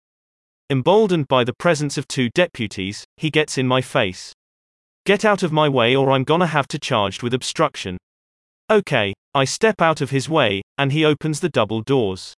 Emboldened 0.69 1.27
by 1.27 1.43
the 1.43 1.55
presence 1.57 1.97
of 1.97 2.07
two 2.07 2.29
deputies, 2.35 3.03
he 3.17 3.31
gets 3.31 3.57
in 3.57 3.67
my 3.67 3.81
face. 3.81 4.33
Get 5.03 5.25
out 5.25 5.41
of 5.41 5.51
my 5.51 5.67
way 5.67 5.95
or 5.95 6.11
I'm 6.11 6.25
gonna 6.25 6.45
have 6.45 6.67
to 6.67 6.79
charged 6.79 7.23
with 7.23 7.33
obstruction. 7.33 7.97
Okay, 8.69 9.15
I 9.33 9.45
step 9.45 9.81
out 9.81 9.99
of 9.99 10.11
his 10.11 10.29
way, 10.29 10.61
and 10.77 10.91
he 10.91 11.03
opens 11.03 11.39
the 11.39 11.49
double 11.49 11.81
doors. 11.81 12.35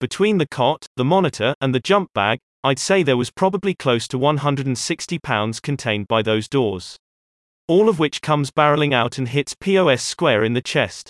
Between 0.00 0.38
the 0.38 0.46
cot, 0.46 0.86
the 0.96 1.04
monitor, 1.04 1.54
and 1.60 1.74
the 1.74 1.80
jump 1.80 2.12
bag, 2.14 2.38
I'd 2.68 2.78
say 2.78 3.02
there 3.02 3.16
was 3.16 3.30
probably 3.30 3.72
close 3.72 4.06
to 4.08 4.18
160 4.18 5.18
pounds 5.20 5.58
contained 5.58 6.06
by 6.06 6.20
those 6.20 6.48
doors. 6.48 6.98
All 7.66 7.88
of 7.88 7.98
which 7.98 8.20
comes 8.20 8.50
barreling 8.50 8.92
out 8.92 9.16
and 9.16 9.26
hits 9.26 9.54
POS 9.58 10.02
square 10.02 10.44
in 10.44 10.52
the 10.52 10.60
chest. 10.60 11.08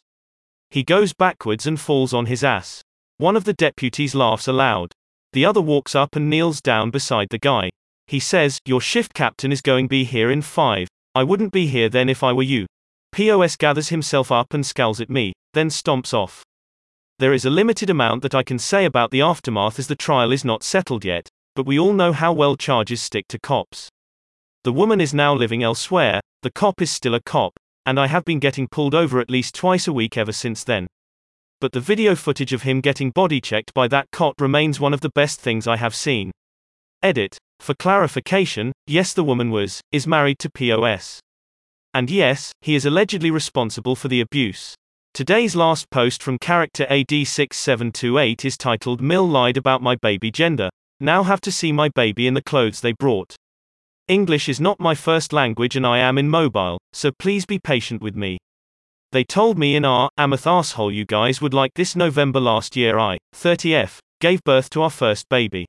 He 0.70 0.84
goes 0.84 1.12
backwards 1.12 1.66
and 1.66 1.80
falls 1.80 2.14
on 2.14 2.26
his 2.26 2.44
ass. 2.44 2.80
One 3.16 3.34
of 3.34 3.42
the 3.42 3.54
deputies 3.54 4.14
laughs 4.14 4.46
aloud. 4.46 4.92
The 5.32 5.44
other 5.44 5.60
walks 5.60 5.96
up 5.96 6.14
and 6.14 6.30
kneels 6.30 6.60
down 6.60 6.90
beside 6.90 7.26
the 7.30 7.40
guy. 7.40 7.70
He 8.06 8.20
says, 8.20 8.60
Your 8.64 8.80
shift 8.80 9.12
captain 9.12 9.50
is 9.50 9.60
going 9.60 9.86
to 9.86 9.88
be 9.88 10.04
here 10.04 10.30
in 10.30 10.42
five. 10.42 10.86
I 11.16 11.24
wouldn't 11.24 11.52
be 11.52 11.66
here 11.66 11.88
then 11.88 12.08
if 12.08 12.22
I 12.22 12.32
were 12.32 12.44
you. 12.44 12.66
POS 13.10 13.56
gathers 13.56 13.88
himself 13.88 14.30
up 14.30 14.54
and 14.54 14.64
scowls 14.64 15.00
at 15.00 15.10
me, 15.10 15.32
then 15.54 15.70
stomps 15.70 16.14
off. 16.14 16.44
There 17.18 17.32
is 17.32 17.44
a 17.44 17.50
limited 17.50 17.90
amount 17.90 18.22
that 18.22 18.36
I 18.36 18.44
can 18.44 18.60
say 18.60 18.84
about 18.84 19.10
the 19.10 19.22
aftermath 19.22 19.80
as 19.80 19.88
the 19.88 19.96
trial 19.96 20.30
is 20.30 20.44
not 20.44 20.62
settled 20.62 21.04
yet, 21.04 21.28
but 21.58 21.66
we 21.66 21.76
all 21.76 21.92
know 21.92 22.12
how 22.12 22.32
well 22.32 22.54
charges 22.54 23.02
stick 23.02 23.26
to 23.26 23.36
cops. 23.36 23.88
The 24.62 24.72
woman 24.72 25.00
is 25.00 25.12
now 25.12 25.34
living 25.34 25.64
elsewhere, 25.64 26.20
the 26.42 26.52
cop 26.52 26.80
is 26.80 26.88
still 26.88 27.16
a 27.16 27.20
cop, 27.20 27.58
and 27.84 27.98
I 27.98 28.06
have 28.06 28.24
been 28.24 28.38
getting 28.38 28.68
pulled 28.68 28.94
over 28.94 29.18
at 29.18 29.28
least 29.28 29.56
twice 29.56 29.88
a 29.88 29.92
week 29.92 30.16
ever 30.16 30.30
since 30.30 30.62
then. 30.62 30.86
But 31.60 31.72
the 31.72 31.80
video 31.80 32.14
footage 32.14 32.52
of 32.52 32.62
him 32.62 32.80
getting 32.80 33.10
body 33.10 33.40
checked 33.40 33.74
by 33.74 33.88
that 33.88 34.06
cop 34.12 34.40
remains 34.40 34.78
one 34.78 34.94
of 34.94 35.00
the 35.00 35.10
best 35.16 35.40
things 35.40 35.66
I 35.66 35.78
have 35.78 35.96
seen. 35.96 36.30
Edit. 37.02 37.36
For 37.58 37.74
clarification, 37.74 38.70
yes, 38.86 39.12
the 39.12 39.24
woman 39.24 39.50
was, 39.50 39.80
is 39.90 40.06
married 40.06 40.38
to 40.38 40.50
POS. 40.50 41.18
And 41.92 42.08
yes, 42.08 42.52
he 42.60 42.76
is 42.76 42.86
allegedly 42.86 43.32
responsible 43.32 43.96
for 43.96 44.06
the 44.06 44.20
abuse. 44.20 44.76
Today's 45.12 45.56
last 45.56 45.90
post 45.90 46.22
from 46.22 46.38
character 46.38 46.86
AD6728 46.88 48.44
is 48.44 48.56
titled 48.56 49.00
Mill 49.00 49.28
lied 49.28 49.56
about 49.56 49.82
my 49.82 49.96
baby 49.96 50.30
gender. 50.30 50.68
Now 51.00 51.23
have 51.23 51.40
to 51.43 51.52
see 51.52 51.71
my 51.71 51.88
baby 51.90 52.26
in 52.26 52.35
the 52.35 52.43
clothes 52.43 52.81
they 52.81 52.93
brought. 52.93 53.37
English 54.09 54.49
is 54.49 54.61
not 54.61 54.81
my 54.81 54.95
first 54.95 55.33
language 55.33 55.76
and 55.76 55.87
I 55.87 55.99
am 55.99 56.19
immobile, 56.19 56.78
so 56.93 57.12
please 57.19 57.47
be 57.47 57.59
patient 57.59 58.02
with 58.02 58.17
me. 58.17 58.38
They 59.12 59.23
told 59.23 59.59
me 59.59 59.76
in 59.76 59.85
our 59.85 60.11
Amath 60.19 60.47
asshole 60.47 60.90
you 60.90 61.05
guys 61.05 61.40
would 61.40 61.55
like 61.55 61.73
this 61.75 61.95
November 61.95 62.40
last 62.40 62.75
year 62.75 62.99
I, 62.99 63.19
30F, 63.35 63.99
gave 64.21 64.43
birth 64.45 64.71
to 64.71 64.83
our 64.83 64.90
first 64.90 65.28
baby. 65.28 65.67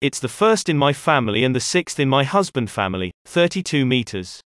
It's 0.00 0.20
the 0.20 0.28
first 0.28 0.68
in 0.68 0.78
my 0.78 0.92
family 0.92 1.44
and 1.44 1.56
the 1.56 1.60
sixth 1.60 1.98
in 1.98 2.08
my 2.08 2.24
husband 2.24 2.70
family, 2.70 3.10
32 3.26 3.84
meters. 3.84 4.40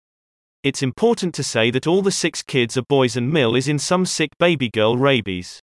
It's 0.64 0.84
important 0.84 1.34
to 1.36 1.44
say 1.44 1.72
that 1.72 1.88
all 1.88 2.02
the 2.02 2.12
six 2.12 2.44
kids 2.44 2.78
are 2.78 2.84
boys 2.88 3.18
and 3.18 3.32
Mill 3.32 3.56
is 3.56 3.68
in 3.68 3.80
some 3.80 4.06
sick 4.06 4.30
baby 4.38 4.70
girl 4.70 4.96
rabies. 4.96 5.60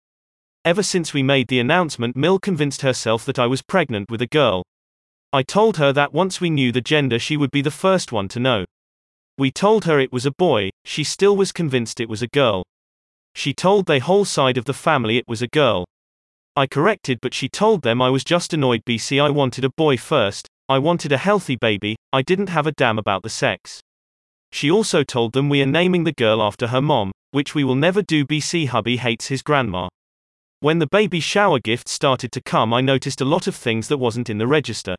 Ever 0.69 0.83
since 0.83 1.15
we 1.15 1.23
made 1.23 1.49
the 1.49 1.61
announcement, 1.61 2.15
Mill 2.15 2.39
convinced 2.39 2.83
herself 2.83 3.25
that 3.25 3.39
I 3.39 3.47
was 3.47 3.63
pregnant 3.63 4.11
with 4.11 4.21
a 4.21 4.27
girl. 4.27 4.63
I 5.33 5.43
told 5.43 5.79
her 5.79 5.95
that 5.95 6.13
once 6.13 6.43
we 6.43 6.51
knew 6.51 6.73
the 6.73 6.83
gender, 6.83 7.19
she 7.19 7.39
would 7.39 7.51
be 7.51 7.63
the 7.63 7.71
first 7.71 8.13
one 8.13 8.29
to 8.29 8.39
know. 8.39 8.67
We 9.39 9.51
told 9.51 9.87
her 9.87 9.99
it 9.99 10.13
was 10.13 10.27
a 10.27 10.31
boy, 10.31 10.69
she 10.85 11.05
still 11.05 11.35
was 11.39 11.53
convinced 11.53 12.01
it 12.01 12.09
was 12.11 12.21
a 12.21 12.35
girl. 12.35 12.65
She 13.35 13.55
told 13.55 13.87
the 13.87 13.99
whole 13.99 14.27
side 14.27 14.59
of 14.59 14.67
the 14.67 14.75
family 14.75 15.17
it 15.17 15.25
was 15.27 15.41
a 15.41 15.49
girl. 15.49 15.87
I 16.55 16.67
corrected, 16.67 17.21
but 17.23 17.33
she 17.33 17.49
told 17.49 17.81
them 17.81 18.03
I 18.03 18.11
was 18.11 18.23
just 18.23 18.53
annoyed 18.53 18.83
BC 18.85 19.23
I 19.23 19.31
wanted 19.31 19.65
a 19.65 19.73
boy 19.75 19.97
first, 19.97 20.49
I 20.69 20.79
wanted 20.81 21.13
a 21.13 21.17
healthy 21.17 21.57
baby, 21.57 21.97
I 22.13 22.21
didn't 22.21 22.51
have 22.51 22.67
a 22.67 22.73
damn 22.73 22.99
about 22.99 23.23
the 23.23 23.31
sex. 23.31 23.81
She 24.53 24.71
also 24.71 25.03
told 25.03 25.33
them 25.33 25.49
we 25.49 25.63
are 25.63 25.73
naming 25.81 26.05
the 26.05 26.13
girl 26.13 26.43
after 26.43 26.67
her 26.67 26.83
mom, 26.83 27.11
which 27.31 27.55
we 27.55 27.65
will 27.65 27.75
never 27.75 28.03
do. 28.03 28.27
BC 28.27 28.69
hubby 28.69 28.99
hates 28.99 29.29
his 29.29 29.41
grandma. 29.41 29.89
When 30.61 30.81
the 30.81 30.89
baby 30.89 31.21
shower 31.21 31.61
gift 31.61 31.89
started 31.89 32.33
to 32.33 32.41
come, 32.41 32.75
I 32.75 32.81
noticed 32.81 33.21
a 33.21 33.25
lot 33.25 33.47
of 33.47 33.55
things 33.55 33.87
that 33.87 33.99
wasn't 33.99 34.29
in 34.29 34.39
the 34.39 34.47
register. 34.49 34.97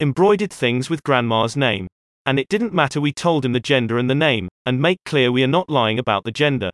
Embroidered 0.00 0.52
things 0.52 0.90
with 0.90 1.02
grandma's 1.02 1.56
name. 1.56 1.86
And 2.26 2.38
it 2.38 2.50
didn't 2.50 2.74
matter, 2.74 3.00
we 3.00 3.10
told 3.10 3.42
him 3.42 3.54
the 3.54 3.58
gender 3.58 3.96
and 3.96 4.10
the 4.10 4.14
name, 4.14 4.48
and 4.66 4.82
make 4.82 4.98
clear 5.06 5.32
we 5.32 5.42
are 5.42 5.46
not 5.46 5.70
lying 5.70 5.98
about 5.98 6.24
the 6.24 6.30
gender. 6.30 6.68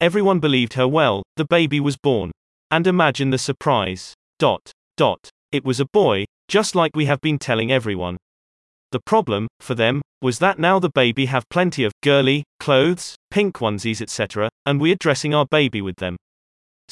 Everyone 0.00 0.40
believed 0.40 0.72
her 0.74 0.88
well, 0.88 1.22
the 1.36 1.44
baby 1.44 1.78
was 1.78 1.98
born. 1.98 2.30
And 2.70 2.86
imagine 2.86 3.28
the 3.28 3.36
surprise. 3.36 4.14
Dot. 4.38 4.72
Dot. 4.96 5.28
It 5.52 5.62
was 5.62 5.78
a 5.78 5.86
boy, 5.92 6.24
just 6.48 6.74
like 6.74 6.96
we 6.96 7.04
have 7.04 7.20
been 7.20 7.38
telling 7.38 7.70
everyone. 7.70 8.16
The 8.92 9.00
problem, 9.00 9.46
for 9.60 9.74
them, 9.74 10.00
was 10.22 10.38
that 10.38 10.58
now 10.58 10.78
the 10.78 10.88
baby 10.88 11.26
have 11.26 11.46
plenty 11.50 11.84
of 11.84 11.92
girly 12.02 12.44
clothes, 12.58 13.14
pink 13.30 13.58
onesies, 13.58 14.00
etc., 14.00 14.48
and 14.64 14.80
we 14.80 14.90
are 14.90 14.96
dressing 14.96 15.34
our 15.34 15.46
baby 15.50 15.82
with 15.82 15.96
them. 15.96 16.16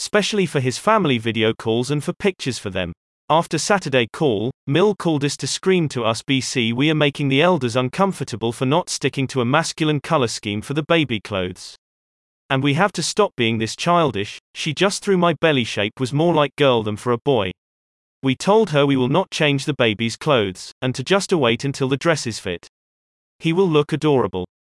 Specially 0.01 0.47
for 0.47 0.61
his 0.61 0.79
family 0.79 1.19
video 1.19 1.53
calls 1.53 1.91
and 1.91 2.03
for 2.03 2.15
pictures 2.15 2.59
for 2.59 2.71
them. 2.71 2.95
After 3.29 3.59
Saturday 3.59 4.07
call, 4.11 4.51
Mill 4.67 4.95
called 4.95 5.25
us 5.25 5.37
to 5.37 5.47
scream 5.47 5.91
to 5.91 6.05
us 6.05 6.23
BC 6.23 6.73
we 6.73 6.89
are 6.91 6.95
making 6.95 7.29
the 7.29 7.43
elders 7.43 7.77
uncomfortable 7.77 8.51
for 8.51 8.65
not 8.65 8.89
sticking 8.89 9.27
to 9.27 9.43
a 9.43 9.45
masculine 9.45 10.01
color 10.01 10.27
scheme 10.27 10.63
for 10.63 10.73
the 10.73 10.85
baby 10.85 11.21
clothes. 11.21 11.77
And 12.49 12.63
we 12.63 12.73
have 12.75 12.93
to 12.93 13.03
stop 13.03 13.37
being 13.37 13.59
this 13.59 13.77
childish, 13.77 14.39
she 14.55 14.73
just 14.73 15.05
threw 15.05 15.19
my 15.19 15.35
belly 15.35 15.65
shape 15.65 16.01
was 16.01 16.15
more 16.15 16.33
like 16.33 16.57
girl 16.57 16.83
than 16.83 16.97
for 16.97 17.13
a 17.13 17.19
boy. 17.19 17.51
We 18.23 18.35
told 18.35 18.71
her 18.71 18.87
we 18.87 18.97
will 18.97 19.11
not 19.11 19.31
change 19.31 19.67
the 19.67 19.75
baby's 19.75 20.17
clothes, 20.17 20.73
and 20.81 20.95
to 20.95 21.05
just 21.05 21.31
await 21.31 21.63
until 21.63 21.91
the 21.91 21.99
dresses 21.99 22.39
fit. 22.39 22.67
He 23.39 23.53
will 23.53 23.69
look 23.69 23.93
adorable. 23.93 24.47